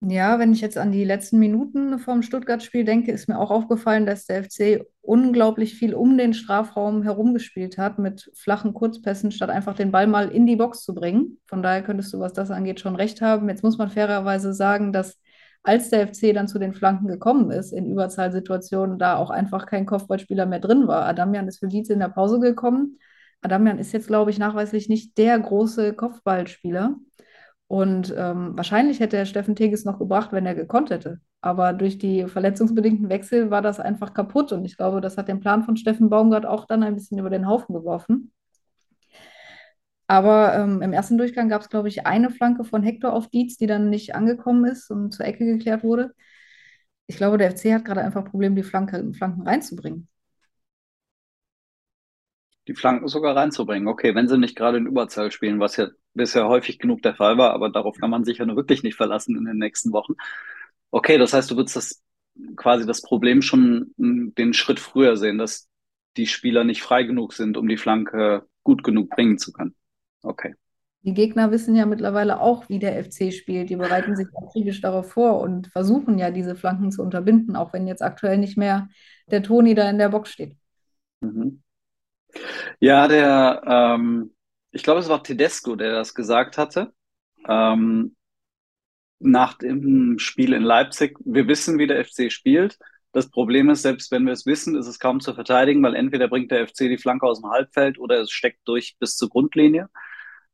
Ja, 0.00 0.38
wenn 0.38 0.52
ich 0.52 0.60
jetzt 0.60 0.76
an 0.76 0.92
die 0.92 1.04
letzten 1.04 1.38
Minuten 1.38 1.98
vom 1.98 2.22
Stuttgart-Spiel 2.22 2.84
denke, 2.84 3.12
ist 3.12 3.28
mir 3.28 3.38
auch 3.38 3.50
aufgefallen, 3.50 4.04
dass 4.04 4.26
der 4.26 4.44
FC 4.44 4.84
unglaublich 5.00 5.74
viel 5.74 5.94
um 5.94 6.18
den 6.18 6.34
Strafraum 6.34 7.02
herumgespielt 7.02 7.78
hat 7.78 7.98
mit 7.98 8.30
flachen 8.34 8.74
Kurzpässen, 8.74 9.32
statt 9.32 9.48
einfach 9.48 9.74
den 9.74 9.90
Ball 9.90 10.06
mal 10.06 10.28
in 10.28 10.46
die 10.46 10.56
Box 10.56 10.84
zu 10.84 10.94
bringen. 10.94 11.38
Von 11.46 11.62
daher 11.62 11.82
könntest 11.82 12.12
du, 12.12 12.20
was 12.20 12.34
das 12.34 12.50
angeht, 12.50 12.78
schon 12.78 12.94
recht 12.94 13.22
haben. 13.22 13.48
Jetzt 13.48 13.64
muss 13.64 13.78
man 13.78 13.90
fairerweise 13.90 14.52
sagen, 14.52 14.92
dass 14.92 15.18
als 15.62 15.90
der 15.90 16.06
FC 16.06 16.32
dann 16.32 16.46
zu 16.46 16.58
den 16.58 16.74
Flanken 16.74 17.08
gekommen 17.08 17.50
ist, 17.50 17.72
in 17.72 17.90
Überzahlsituationen, 17.90 18.98
da 18.98 19.16
auch 19.16 19.30
einfach 19.30 19.66
kein 19.66 19.86
Kopfballspieler 19.86 20.46
mehr 20.46 20.60
drin 20.60 20.86
war. 20.86 21.06
Adamian 21.06 21.48
ist 21.48 21.58
für 21.58 21.68
Dietz 21.68 21.88
in 21.88 21.98
der 21.98 22.08
Pause 22.10 22.38
gekommen. 22.38 22.98
Adamian 23.40 23.78
ist 23.78 23.92
jetzt, 23.92 24.06
glaube 24.06 24.30
ich, 24.30 24.38
nachweislich 24.38 24.88
nicht 24.88 25.18
der 25.18 25.38
große 25.38 25.94
Kopfballspieler. 25.94 26.96
Und 27.68 28.14
ähm, 28.16 28.56
wahrscheinlich 28.56 29.00
hätte 29.00 29.16
er 29.16 29.26
Steffen 29.26 29.56
Teges 29.56 29.84
noch 29.84 29.98
gebracht, 29.98 30.32
wenn 30.32 30.46
er 30.46 30.54
gekonnt 30.54 30.90
hätte. 30.90 31.20
Aber 31.40 31.72
durch 31.72 31.98
die 31.98 32.26
verletzungsbedingten 32.26 33.08
Wechsel 33.08 33.50
war 33.50 33.62
das 33.62 33.80
einfach 33.80 34.14
kaputt. 34.14 34.52
Und 34.52 34.64
ich 34.64 34.76
glaube, 34.76 35.00
das 35.00 35.16
hat 35.18 35.28
den 35.28 35.40
Plan 35.40 35.64
von 35.64 35.76
Steffen 35.76 36.08
Baumgart 36.08 36.46
auch 36.46 36.66
dann 36.66 36.82
ein 36.84 36.94
bisschen 36.94 37.18
über 37.18 37.30
den 37.30 37.48
Haufen 37.48 37.74
geworfen. 37.74 38.32
Aber 40.08 40.54
ähm, 40.54 40.82
im 40.82 40.92
ersten 40.92 41.18
Durchgang 41.18 41.48
gab 41.48 41.62
es, 41.62 41.68
glaube 41.68 41.88
ich, 41.88 42.06
eine 42.06 42.30
Flanke 42.30 42.64
von 42.64 42.82
Hector 42.82 43.12
auf 43.12 43.28
Dietz, 43.28 43.56
die 43.56 43.66
dann 43.66 43.90
nicht 43.90 44.14
angekommen 44.14 44.64
ist 44.64 44.90
und 44.90 45.12
zur 45.12 45.26
Ecke 45.26 45.44
geklärt 45.44 45.82
wurde. 45.82 46.14
Ich 47.08 47.16
glaube, 47.16 47.38
der 47.38 47.50
FC 47.50 47.72
hat 47.74 47.84
gerade 47.84 48.02
einfach 48.02 48.24
Probleme, 48.24 48.54
die 48.54 48.62
Flanke, 48.62 49.12
Flanken 49.12 49.42
reinzubringen. 49.42 50.08
Die 52.68 52.74
Flanken 52.74 53.08
sogar 53.08 53.36
reinzubringen. 53.36 53.88
Okay, 53.88 54.14
wenn 54.14 54.28
sie 54.28 54.38
nicht 54.38 54.56
gerade 54.56 54.78
in 54.78 54.86
Überzahl 54.86 55.30
spielen, 55.30 55.60
was 55.60 55.76
ja 55.76 55.88
bisher 56.14 56.48
häufig 56.48 56.78
genug 56.78 57.02
der 57.02 57.14
Fall 57.14 57.38
war, 57.38 57.52
aber 57.52 57.70
darauf 57.70 57.96
kann 57.98 58.10
man 58.10 58.24
sich 58.24 58.38
ja 58.38 58.46
nur 58.46 58.56
wirklich 58.56 58.82
nicht 58.82 58.96
verlassen 58.96 59.36
in 59.36 59.44
den 59.44 59.58
nächsten 59.58 59.92
Wochen. 59.92 60.14
Okay, 60.90 61.18
das 61.18 61.32
heißt, 61.32 61.50
du 61.50 61.56
würdest 61.56 61.76
das 61.76 62.02
quasi 62.56 62.86
das 62.86 63.02
Problem 63.02 63.40
schon 63.40 63.94
den 63.96 64.52
Schritt 64.52 64.80
früher 64.80 65.16
sehen, 65.16 65.38
dass 65.38 65.68
die 66.16 66.26
Spieler 66.26 66.64
nicht 66.64 66.82
frei 66.82 67.04
genug 67.04 67.32
sind, 67.34 67.56
um 67.56 67.68
die 67.68 67.76
Flanke 67.76 68.46
gut 68.62 68.82
genug 68.82 69.10
bringen 69.10 69.38
zu 69.38 69.52
können. 69.52 69.74
Okay. 70.22 70.54
Die 71.02 71.14
Gegner 71.14 71.52
wissen 71.52 71.76
ja 71.76 71.86
mittlerweile 71.86 72.40
auch, 72.40 72.68
wie 72.68 72.80
der 72.80 73.02
FC 73.04 73.32
spielt. 73.32 73.70
Die 73.70 73.76
bereiten 73.76 74.16
sich 74.16 74.26
kritisch 74.52 74.80
darauf 74.80 75.12
vor 75.12 75.40
und 75.40 75.68
versuchen 75.68 76.18
ja, 76.18 76.32
diese 76.32 76.56
Flanken 76.56 76.90
zu 76.90 77.00
unterbinden, 77.00 77.54
auch 77.54 77.72
wenn 77.72 77.86
jetzt 77.86 78.02
aktuell 78.02 78.38
nicht 78.38 78.58
mehr 78.58 78.88
der 79.30 79.42
Toni 79.44 79.74
da 79.76 79.88
in 79.88 79.98
der 79.98 80.08
Box 80.08 80.30
steht. 80.30 80.56
Mhm. 81.20 81.62
Ja, 82.80 83.08
der, 83.08 83.62
ähm, 83.66 84.34
ich 84.72 84.82
glaube, 84.82 85.00
es 85.00 85.08
war 85.08 85.22
Tedesco, 85.22 85.76
der 85.76 85.92
das 85.92 86.14
gesagt 86.14 86.58
hatte. 86.58 86.92
Ähm, 87.48 88.16
nach 89.18 89.54
dem 89.54 90.18
Spiel 90.18 90.52
in 90.52 90.62
Leipzig. 90.62 91.18
Wir 91.24 91.48
wissen, 91.48 91.78
wie 91.78 91.86
der 91.86 92.04
FC 92.04 92.30
spielt. 92.30 92.78
Das 93.12 93.30
Problem 93.30 93.70
ist, 93.70 93.82
selbst 93.82 94.10
wenn 94.10 94.26
wir 94.26 94.32
es 94.32 94.44
wissen, 94.46 94.76
ist 94.76 94.86
es 94.86 94.98
kaum 94.98 95.20
zu 95.20 95.34
verteidigen, 95.34 95.82
weil 95.82 95.94
entweder 95.94 96.28
bringt 96.28 96.50
der 96.50 96.68
FC 96.68 96.80
die 96.80 96.98
Flanke 96.98 97.26
aus 97.26 97.40
dem 97.40 97.50
Halbfeld 97.50 97.98
oder 97.98 98.20
es 98.20 98.30
steckt 98.30 98.60
durch 98.66 98.96
bis 98.98 99.16
zur 99.16 99.30
Grundlinie. 99.30 99.88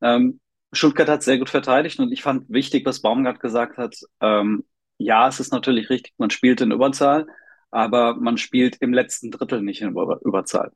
Ähm, 0.00 0.40
Stuttgart 0.72 1.08
hat 1.08 1.22
sehr 1.22 1.38
gut 1.38 1.50
verteidigt 1.50 1.98
und 2.00 2.12
ich 2.12 2.22
fand 2.22 2.48
wichtig, 2.48 2.86
was 2.86 3.02
Baumgart 3.02 3.40
gesagt 3.40 3.78
hat. 3.78 3.96
Ähm, 4.20 4.64
ja, 4.98 5.28
es 5.28 5.40
ist 5.40 5.52
natürlich 5.52 5.90
richtig, 5.90 6.14
man 6.18 6.30
spielt 6.30 6.60
in 6.60 6.70
Überzahl, 6.72 7.26
aber 7.70 8.14
man 8.16 8.38
spielt 8.38 8.76
im 8.80 8.92
letzten 8.92 9.30
Drittel 9.30 9.62
nicht 9.62 9.82
in 9.82 9.90
Über 9.90 10.20
Überzahl. 10.22 10.72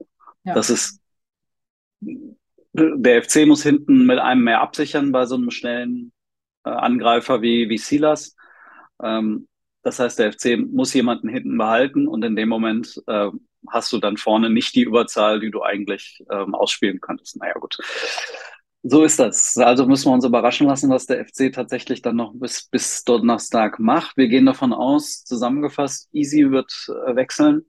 Ja. 0.47 0.55
Das 0.55 0.71
ist, 0.71 1.01
der 2.01 3.23
FC 3.23 3.47
muss 3.47 3.63
hinten 3.63 4.07
mit 4.07 4.19
einem 4.19 4.45
mehr 4.45 4.61
absichern 4.61 5.11
bei 5.11 5.27
so 5.27 5.35
einem 5.35 5.51
schnellen 5.51 6.13
äh, 6.65 6.71
Angreifer 6.71 7.43
wie, 7.43 7.69
wie 7.69 7.79
Silas. 7.79 8.37
Ähm, 9.03 9.49
das 9.83 9.99
heißt, 9.99 10.19
der 10.19 10.33
FC 10.33 10.57
muss 10.59 10.95
jemanden 10.95 11.29
hinten 11.29 11.59
behalten 11.59 12.07
und 12.07 12.25
in 12.25 12.37
dem 12.37 12.49
Moment 12.49 13.03
äh, 13.09 13.31
hast 13.69 13.93
du 13.93 13.99
dann 13.99 14.17
vorne 14.17 14.51
nicht 14.51 14.75
die 14.77 14.83
Überzahl, 14.83 15.41
die 15.41 15.51
du 15.51 15.63
eigentlich 15.63 16.25
ähm, 16.31 16.55
ausspielen 16.55 17.01
könntest. 17.01 17.37
Naja, 17.39 17.55
gut. 17.55 17.77
So 18.85 19.03
ist 19.03 19.19
das. 19.19 19.57
Also 19.59 19.85
müssen 19.87 20.11
wir 20.11 20.15
uns 20.15 20.25
überraschen 20.25 20.69
lassen, 20.69 20.91
was 20.91 21.07
der 21.07 21.27
FC 21.27 21.53
tatsächlich 21.53 22.03
dann 22.03 22.15
noch 22.15 22.33
bis, 22.35 22.69
bis 22.69 23.03
Donnerstag 23.03 23.81
macht. 23.81 24.17
Wir 24.17 24.29
gehen 24.29 24.47
davon 24.47 24.73
aus, 24.73 25.25
zusammengefasst, 25.25 26.09
Easy 26.13 26.53
wird 26.53 26.73
äh, 26.89 27.17
wechseln. 27.17 27.63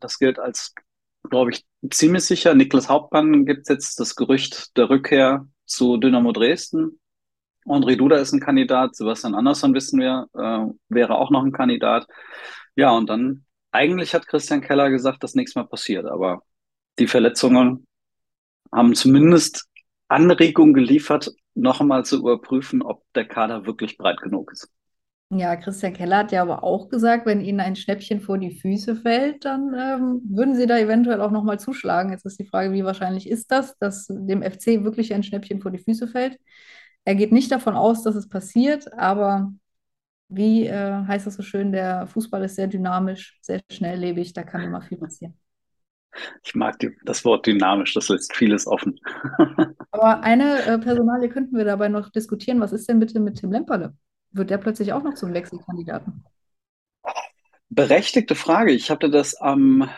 Das 0.00 0.18
gilt 0.18 0.38
als, 0.38 0.74
glaube 1.28 1.52
ich, 1.52 1.64
ziemlich 1.88 2.24
sicher. 2.24 2.54
Niklas 2.54 2.88
Hauptmann 2.88 3.46
gibt 3.46 3.62
es 3.62 3.68
jetzt 3.68 4.00
das 4.00 4.16
Gerücht 4.16 4.76
der 4.76 4.90
Rückkehr 4.90 5.46
zu 5.66 5.96
Dynamo 5.96 6.32
Dresden. 6.32 7.00
André 7.66 7.96
Duda 7.96 8.16
ist 8.16 8.32
ein 8.32 8.40
Kandidat, 8.40 8.96
Sebastian 8.96 9.34
Andersson 9.34 9.74
wissen 9.74 10.00
wir, 10.00 10.28
äh, 10.34 10.72
wäre 10.88 11.16
auch 11.16 11.30
noch 11.30 11.44
ein 11.44 11.52
Kandidat. 11.52 12.06
Ja, 12.74 12.90
und 12.90 13.08
dann, 13.08 13.44
eigentlich 13.70 14.14
hat 14.14 14.26
Christian 14.26 14.60
Keller 14.60 14.90
gesagt, 14.90 15.22
dass 15.22 15.34
nichts 15.34 15.54
mehr 15.54 15.64
passiert, 15.64 16.06
aber 16.06 16.42
die 16.98 17.06
Verletzungen 17.06 17.86
haben 18.72 18.94
zumindest 18.94 19.68
Anregung 20.08 20.72
geliefert, 20.72 21.30
noch 21.54 21.80
einmal 21.80 22.04
zu 22.04 22.18
überprüfen, 22.18 22.82
ob 22.82 23.04
der 23.14 23.26
Kader 23.26 23.66
wirklich 23.66 23.96
breit 23.96 24.20
genug 24.20 24.52
ist. 24.52 24.70
Ja, 25.32 25.54
Christian 25.54 25.92
Keller 25.92 26.18
hat 26.18 26.32
ja 26.32 26.42
aber 26.42 26.64
auch 26.64 26.88
gesagt, 26.88 27.24
wenn 27.24 27.40
Ihnen 27.40 27.60
ein 27.60 27.76
Schnäppchen 27.76 28.20
vor 28.20 28.36
die 28.36 28.50
Füße 28.50 28.96
fällt, 28.96 29.44
dann 29.44 29.72
ähm, 29.78 30.22
würden 30.24 30.56
Sie 30.56 30.66
da 30.66 30.76
eventuell 30.76 31.20
auch 31.20 31.30
nochmal 31.30 31.60
zuschlagen. 31.60 32.10
Jetzt 32.10 32.26
ist 32.26 32.40
die 32.40 32.46
Frage, 32.46 32.72
wie 32.72 32.84
wahrscheinlich 32.84 33.28
ist 33.30 33.52
das, 33.52 33.78
dass 33.78 34.08
dem 34.08 34.42
FC 34.42 34.82
wirklich 34.82 35.14
ein 35.14 35.22
Schnäppchen 35.22 35.60
vor 35.60 35.70
die 35.70 35.78
Füße 35.78 36.08
fällt. 36.08 36.36
Er 37.04 37.14
geht 37.14 37.30
nicht 37.30 37.52
davon 37.52 37.76
aus, 37.76 38.02
dass 38.02 38.16
es 38.16 38.28
passiert, 38.28 38.92
aber 38.94 39.52
wie 40.28 40.66
äh, 40.66 41.04
heißt 41.06 41.28
das 41.28 41.34
so 41.36 41.42
schön, 41.42 41.70
der 41.70 42.08
Fußball 42.08 42.42
ist 42.44 42.56
sehr 42.56 42.66
dynamisch, 42.66 43.38
sehr 43.40 43.60
schnelllebig, 43.70 44.32
da 44.32 44.42
kann 44.42 44.62
immer 44.62 44.82
viel 44.82 44.98
passieren. 44.98 45.38
Ich 46.42 46.56
mag 46.56 46.76
die, 46.80 46.96
das 47.04 47.24
Wort 47.24 47.46
dynamisch, 47.46 47.94
das 47.94 48.08
lässt 48.08 48.34
vieles 48.34 48.66
offen. 48.66 48.98
Aber 49.92 50.22
eine 50.24 50.62
äh, 50.64 50.78
Personalie 50.78 51.28
könnten 51.28 51.56
wir 51.56 51.64
dabei 51.64 51.88
noch 51.88 52.10
diskutieren. 52.10 52.60
Was 52.60 52.72
ist 52.72 52.88
denn 52.88 52.98
bitte 52.98 53.20
mit 53.20 53.38
Tim 53.38 53.52
Lemperle? 53.52 53.94
Wird 54.32 54.50
der 54.50 54.58
plötzlich 54.58 54.92
auch 54.92 55.02
noch 55.02 55.14
zum 55.14 55.34
Wechselkandidaten? 55.34 56.24
Berechtigte 57.68 58.34
Frage. 58.34 58.72
Ich 58.72 58.90
hatte 58.90 59.10
das 59.10 59.34
am 59.36 59.88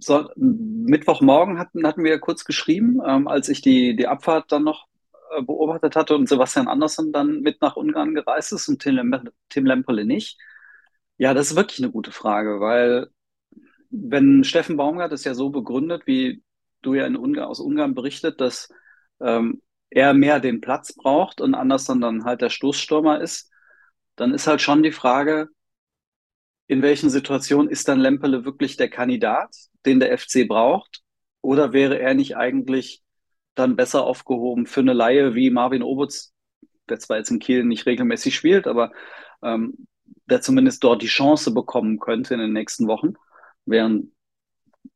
so, 0.00 0.28
Mittwochmorgen 0.36 1.58
hatten, 1.58 1.86
hatten 1.86 2.04
wir 2.04 2.18
kurz 2.18 2.44
geschrieben, 2.44 3.00
ähm, 3.06 3.28
als 3.28 3.48
ich 3.48 3.60
die, 3.60 3.96
die 3.96 4.06
Abfahrt 4.06 4.52
dann 4.52 4.64
noch 4.64 4.86
äh, 5.36 5.42
beobachtet 5.42 5.96
hatte 5.96 6.14
und 6.14 6.28
Sebastian 6.28 6.68
Andersson 6.68 7.12
dann 7.12 7.40
mit 7.40 7.60
nach 7.60 7.76
Ungarn 7.76 8.14
gereist 8.14 8.52
ist 8.52 8.68
und 8.68 8.80
Tim, 8.80 9.28
Tim 9.48 9.66
Lemperle 9.66 10.04
nicht. 10.04 10.38
Ja, 11.18 11.34
das 11.34 11.50
ist 11.50 11.56
wirklich 11.56 11.78
eine 11.78 11.90
gute 11.90 12.12
Frage, 12.12 12.60
weil 12.60 13.08
wenn 13.90 14.44
Steffen 14.44 14.76
Baumgart 14.76 15.12
ist 15.12 15.24
ja 15.24 15.34
so 15.34 15.50
begründet, 15.50 16.06
wie 16.06 16.42
du 16.82 16.94
ja 16.94 17.06
in 17.06 17.16
Ungarn, 17.16 17.48
aus 17.48 17.60
Ungarn 17.60 17.94
berichtet, 17.94 18.40
dass 18.40 18.68
ähm, 19.20 19.62
er 19.90 20.14
mehr 20.14 20.40
den 20.40 20.60
Platz 20.60 20.94
braucht 20.94 21.40
und 21.40 21.54
Anderson 21.54 22.00
dann 22.00 22.24
halt 22.24 22.40
der 22.42 22.50
Stoßstürmer 22.50 23.20
ist, 23.20 23.50
dann 24.16 24.34
ist 24.34 24.46
halt 24.46 24.60
schon 24.60 24.82
die 24.82 24.92
Frage, 24.92 25.48
in 26.66 26.82
welchen 26.82 27.10
Situationen 27.10 27.70
ist 27.70 27.88
dann 27.88 28.00
Lempele 28.00 28.44
wirklich 28.44 28.76
der 28.76 28.90
Kandidat, 28.90 29.54
den 29.84 30.00
der 30.00 30.16
FC 30.18 30.48
braucht? 30.48 31.02
Oder 31.42 31.72
wäre 31.72 31.98
er 31.98 32.14
nicht 32.14 32.36
eigentlich 32.36 33.02
dann 33.54 33.76
besser 33.76 34.04
aufgehoben 34.04 34.66
für 34.66 34.80
eine 34.80 34.92
Laie 34.92 35.34
wie 35.34 35.50
Marvin 35.50 35.82
Obutz, 35.82 36.32
der 36.88 36.98
zwar 36.98 37.18
jetzt 37.18 37.30
in 37.30 37.38
Kiel 37.38 37.64
nicht 37.64 37.86
regelmäßig 37.86 38.34
spielt, 38.34 38.66
aber 38.66 38.92
ähm, 39.42 39.86
der 40.26 40.40
zumindest 40.40 40.82
dort 40.82 41.02
die 41.02 41.06
Chance 41.06 41.52
bekommen 41.54 41.98
könnte 41.98 42.34
in 42.34 42.40
den 42.40 42.52
nächsten 42.52 42.88
Wochen, 42.88 43.14
während 43.64 44.12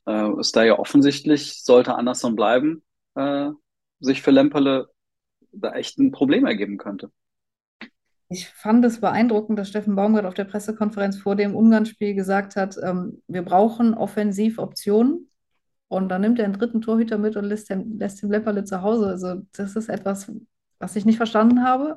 äh, 0.07 0.29
es 0.41 0.53
da 0.53 0.65
ja 0.65 0.79
offensichtlich, 0.79 1.63
sollte 1.63 1.95
Anderson 1.95 2.37
bleiben, 2.37 2.83
äh, 3.15 3.51
sich 4.01 4.23
für 4.23 4.31
Lempele 4.31 4.89
da 5.53 5.73
echt 5.73 5.99
ein 5.99 6.13
Problem 6.13 6.47
ergeben 6.47 6.79
könnte. 6.79 7.11
Ich 8.29 8.49
fand 8.49 8.85
es 8.85 9.01
beeindruckend, 9.01 9.59
dass 9.59 9.69
Steffen 9.69 9.97
Baumgart 9.97 10.25
auf 10.25 10.35
der 10.35 10.45
Pressekonferenz 10.45 11.19
vor 11.19 11.35
dem 11.35 11.57
Ungarn-Spiel 11.57 12.15
gesagt 12.15 12.55
hat, 12.55 12.77
ähm, 12.83 13.23
wir 13.27 13.43
brauchen 13.43 13.95
Offensivoptionen. 13.95 15.29
Und 15.89 16.09
dann 16.09 16.21
nimmt 16.21 16.39
er 16.39 16.45
einen 16.45 16.55
dritten 16.55 16.81
Torhüter 16.81 17.19
mit 17.19 17.37
und 17.37 17.45
lässt 17.45 17.69
den, 17.71 17.99
lässt 17.99 18.23
den 18.23 18.31
Lepperle 18.31 18.63
zu 18.63 18.83
Hause. 18.83 19.09
Also 19.09 19.43
das 19.51 19.75
ist 19.75 19.89
etwas, 19.89 20.31
was 20.79 20.95
ich 20.95 21.05
nicht 21.05 21.17
verstanden 21.17 21.65
habe. 21.65 21.97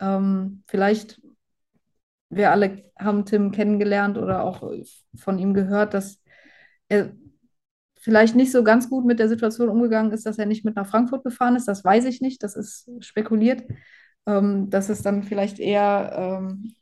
Ähm, 0.00 0.64
vielleicht, 0.66 1.22
wir 2.30 2.50
alle 2.50 2.90
haben 2.98 3.24
Tim 3.24 3.52
kennengelernt 3.52 4.18
oder 4.18 4.42
auch 4.42 4.68
von 5.14 5.38
ihm 5.38 5.54
gehört, 5.54 5.94
dass 5.94 6.20
er 6.88 7.12
vielleicht 8.04 8.36
nicht 8.36 8.52
so 8.52 8.62
ganz 8.62 8.88
gut 8.88 9.04
mit 9.04 9.18
der 9.18 9.28
Situation 9.28 9.68
umgegangen 9.68 10.12
ist, 10.12 10.26
dass 10.26 10.38
er 10.38 10.46
nicht 10.46 10.64
mit 10.64 10.76
nach 10.76 10.86
Frankfurt 10.86 11.24
gefahren 11.24 11.56
ist. 11.56 11.66
Das 11.66 11.84
weiß 11.84 12.04
ich 12.04 12.20
nicht, 12.20 12.42
das 12.42 12.54
ist 12.54 12.88
spekuliert 13.00 13.64
ähm, 14.26 14.70
dass 14.70 14.88
es 14.88 15.02
dann 15.02 15.22
vielleicht 15.22 15.58
eher 15.58 16.40
ähm, 16.42 16.74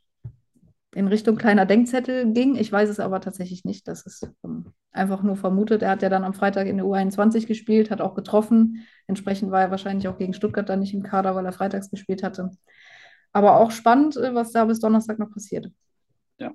in 0.95 1.07
Richtung 1.07 1.37
kleiner 1.37 1.65
Denkzettel 1.65 2.31
ging. 2.33 2.55
Ich 2.55 2.71
weiß 2.71 2.89
es 2.89 2.99
aber 2.99 3.19
tatsächlich 3.19 3.65
nicht. 3.65 3.87
Das 3.87 4.05
ist 4.05 4.29
ähm, 4.43 4.73
einfach 4.91 5.23
nur 5.23 5.35
vermutet. 5.35 5.81
Er 5.81 5.91
hat 5.91 6.01
ja 6.01 6.09
dann 6.09 6.23
am 6.23 6.33
Freitag 6.33 6.67
in 6.67 6.77
der 6.77 6.85
U21 6.85 7.47
gespielt, 7.47 7.89
hat 7.89 8.01
auch 8.01 8.15
getroffen. 8.15 8.85
Entsprechend 9.07 9.51
war 9.51 9.61
er 9.61 9.71
wahrscheinlich 9.71 10.07
auch 10.07 10.17
gegen 10.17 10.33
Stuttgart 10.33 10.69
dann 10.69 10.79
nicht 10.79 10.93
im 10.93 11.03
Kader, 11.03 11.35
weil 11.35 11.45
er 11.45 11.51
freitags 11.51 11.89
gespielt 11.89 12.23
hatte. 12.23 12.51
Aber 13.31 13.59
auch 13.59 13.71
spannend, 13.71 14.15
äh, 14.17 14.33
was 14.33 14.51
da 14.51 14.65
bis 14.65 14.79
Donnerstag 14.79 15.19
noch 15.19 15.31
passiert. 15.31 15.69
Ja. 16.37 16.51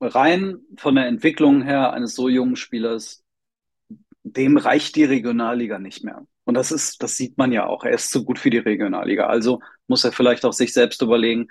Rein 0.00 0.58
von 0.76 0.94
der 0.94 1.06
Entwicklung 1.06 1.62
her 1.62 1.92
eines 1.92 2.14
so 2.14 2.28
jungen 2.28 2.56
Spielers, 2.56 3.23
dem 4.36 4.56
reicht 4.56 4.96
die 4.96 5.04
Regionalliga 5.04 5.78
nicht 5.78 6.04
mehr. 6.04 6.26
Und 6.44 6.54
das 6.54 6.72
ist, 6.72 7.02
das 7.02 7.16
sieht 7.16 7.38
man 7.38 7.52
ja 7.52 7.66
auch. 7.66 7.84
Er 7.84 7.92
ist 7.92 8.10
zu 8.10 8.24
gut 8.24 8.38
für 8.38 8.50
die 8.50 8.58
Regionalliga. 8.58 9.26
Also 9.26 9.60
muss 9.86 10.04
er 10.04 10.12
vielleicht 10.12 10.44
auch 10.44 10.52
sich 10.52 10.72
selbst 10.72 11.02
überlegen, 11.02 11.48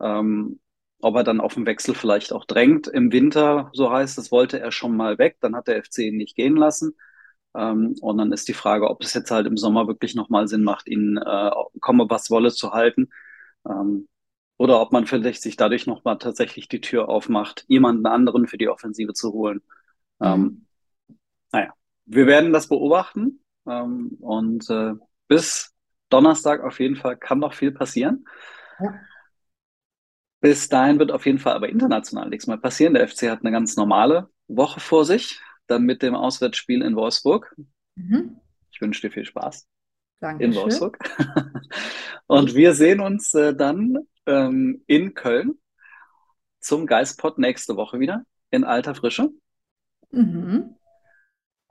ähm, 0.00 0.60
ob 1.00 1.16
er 1.16 1.24
dann 1.24 1.40
auf 1.40 1.54
den 1.54 1.66
Wechsel 1.66 1.94
vielleicht 1.94 2.32
auch 2.32 2.44
drängt. 2.44 2.86
Im 2.88 3.12
Winter, 3.12 3.70
so 3.74 3.90
heißt 3.92 4.18
es, 4.18 4.32
wollte 4.32 4.60
er 4.60 4.72
schon 4.72 4.96
mal 4.96 5.18
weg. 5.18 5.36
Dann 5.40 5.56
hat 5.56 5.68
der 5.68 5.82
FC 5.82 5.98
ihn 5.98 6.16
nicht 6.16 6.36
gehen 6.36 6.56
lassen. 6.56 6.96
Ähm, 7.54 7.96
und 8.00 8.18
dann 8.18 8.32
ist 8.32 8.48
die 8.48 8.54
Frage, 8.54 8.88
ob 8.90 9.02
es 9.04 9.14
jetzt 9.14 9.30
halt 9.30 9.46
im 9.46 9.56
Sommer 9.56 9.86
wirklich 9.88 10.14
nochmal 10.14 10.48
Sinn 10.48 10.64
macht, 10.64 10.88
ihn 10.88 11.18
äh, 11.18 11.50
komme 11.80 12.08
was 12.08 12.30
wolle 12.30 12.50
zu 12.52 12.72
halten. 12.72 13.10
Ähm, 13.68 14.08
oder 14.58 14.80
ob 14.80 14.92
man 14.92 15.06
vielleicht 15.06 15.42
sich 15.42 15.56
dadurch 15.56 15.86
nochmal 15.86 16.18
tatsächlich 16.18 16.68
die 16.68 16.80
Tür 16.80 17.08
aufmacht, 17.08 17.64
jemanden 17.68 18.06
anderen 18.06 18.46
für 18.46 18.58
die 18.58 18.68
Offensive 18.68 19.12
zu 19.14 19.32
holen. 19.32 19.60
Mhm. 20.20 20.26
Ähm, 20.26 20.66
naja, 21.52 21.74
wir 22.04 22.26
werden 22.26 22.52
das 22.52 22.68
beobachten. 22.68 23.44
Ähm, 23.66 24.16
und 24.20 24.68
äh, 24.70 24.94
bis 25.28 25.72
Donnerstag 26.08 26.62
auf 26.62 26.80
jeden 26.80 26.96
Fall 26.96 27.16
kann 27.16 27.38
noch 27.38 27.54
viel 27.54 27.72
passieren. 27.72 28.26
Ja. 28.80 28.94
Bis 30.40 30.68
dahin 30.68 30.98
wird 30.98 31.12
auf 31.12 31.24
jeden 31.24 31.38
Fall 31.38 31.54
aber 31.54 31.68
international 31.68 32.28
nichts 32.28 32.46
mehr 32.46 32.56
passieren. 32.56 32.94
Der 32.94 33.06
FC 33.06 33.30
hat 33.30 33.40
eine 33.40 33.52
ganz 33.52 33.76
normale 33.76 34.28
Woche 34.48 34.80
vor 34.80 35.04
sich, 35.04 35.40
dann 35.68 35.84
mit 35.84 36.02
dem 36.02 36.14
Auswärtsspiel 36.16 36.82
in 36.82 36.96
Wolfsburg. 36.96 37.54
Mhm. 37.94 38.40
Ich 38.70 38.80
wünsche 38.80 39.02
dir 39.02 39.12
viel 39.12 39.24
Spaß 39.24 39.68
Dankeschön. 40.20 40.52
in 40.52 40.58
Wolfsburg. 40.58 40.98
Und 42.26 42.54
wir 42.54 42.74
sehen 42.74 43.00
uns 43.00 43.32
äh, 43.34 43.54
dann 43.54 43.98
ähm, 44.26 44.82
in 44.86 45.14
Köln 45.14 45.60
zum 46.58 46.86
Geistpot 46.86 47.38
nächste 47.38 47.76
Woche 47.76 48.00
wieder 48.00 48.24
in 48.50 48.64
alter 48.64 48.94
Frische. 48.94 49.30
Mhm. 50.10 50.76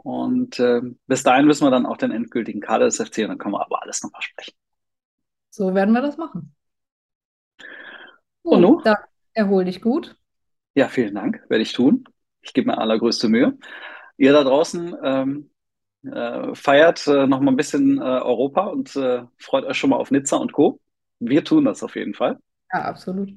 Und 0.04 0.60
äh, 0.60 0.82
bis 1.06 1.24
dahin 1.24 1.46
müssen 1.46 1.66
wir 1.66 1.72
dann 1.72 1.86
auch 1.86 1.98
den 1.98 2.12
endgültigen 2.12 2.60
Kader 2.60 2.86
des 2.86 2.98
FC 2.98 3.20
und 3.20 3.30
dann 3.30 3.38
können 3.38 3.54
wir 3.54 3.62
aber 3.64 3.84
alles 3.84 4.02
nochmal 4.02 4.22
sprechen. 4.22 4.54
So 5.52 5.76
werden 5.76 5.94
wir 5.94 6.02
das 6.02 6.18
machen. 6.18 6.56
Gut, 8.42 8.54
und 8.54 8.62
nun? 8.62 8.82
Dann 8.84 8.98
erhol 9.34 9.66
dich 9.66 9.82
gut. 9.82 10.16
Ja, 10.74 10.88
vielen 10.88 11.14
Dank, 11.14 11.44
werde 11.50 11.62
ich 11.62 11.74
tun. 11.74 12.06
Ich 12.42 12.54
gebe 12.54 12.72
mir 12.72 12.78
allergrößte 12.78 13.30
Mühe. 13.30 13.58
Ihr 14.18 14.34
da 14.34 14.44
draußen 14.44 14.96
ähm, 15.04 15.52
äh, 16.04 16.56
feiert 16.56 17.06
äh, 17.08 17.28
noch 17.28 17.40
mal 17.40 17.52
ein 17.52 17.58
bisschen 17.58 18.00
äh, 18.00 18.02
Europa 18.02 18.66
und 18.68 18.96
äh, 18.96 19.24
freut 19.38 19.66
euch 19.66 19.78
schon 19.78 19.92
mal 19.92 19.98
auf 19.98 20.10
Nizza 20.10 20.38
und 20.38 20.52
Co. 20.52 20.80
Wir 21.20 21.44
tun 21.44 21.66
das 21.66 21.84
auf 21.84 21.96
jeden 21.96 22.16
Fall. 22.16 22.40
Ja, 22.74 22.86
absolut. 22.86 23.32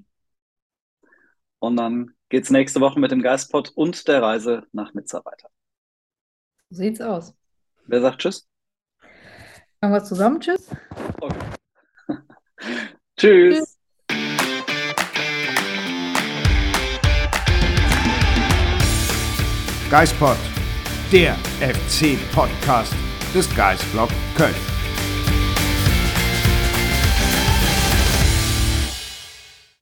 Und 1.58 1.76
dann 1.76 2.12
geht 2.30 2.44
es 2.44 2.50
nächste 2.50 2.80
Woche 2.80 3.00
mit 3.00 3.10
dem 3.10 3.22
Geistpot 3.22 3.70
und 3.74 4.08
der 4.08 4.22
Reise 4.22 4.66
nach 4.72 4.94
Nizza 4.94 5.22
weiter. 5.24 5.48
So 6.70 6.76
sieht's 6.82 7.00
aus. 7.00 7.34
Wer 7.86 8.00
sagt 8.00 8.20
Tschüss? 8.22 8.46
Machen 9.80 9.92
wir 9.94 10.04
zusammen 10.04 10.40
Tschüss? 10.40 10.68
Okay. 11.20 11.38
tschüss. 13.16 13.58
tschüss. 13.58 13.78
Geispod, 19.90 20.36
der 21.12 21.36
FC-Podcast 21.60 22.94
des 23.32 23.54
Geisblog 23.54 24.08
Köln. 24.36 24.73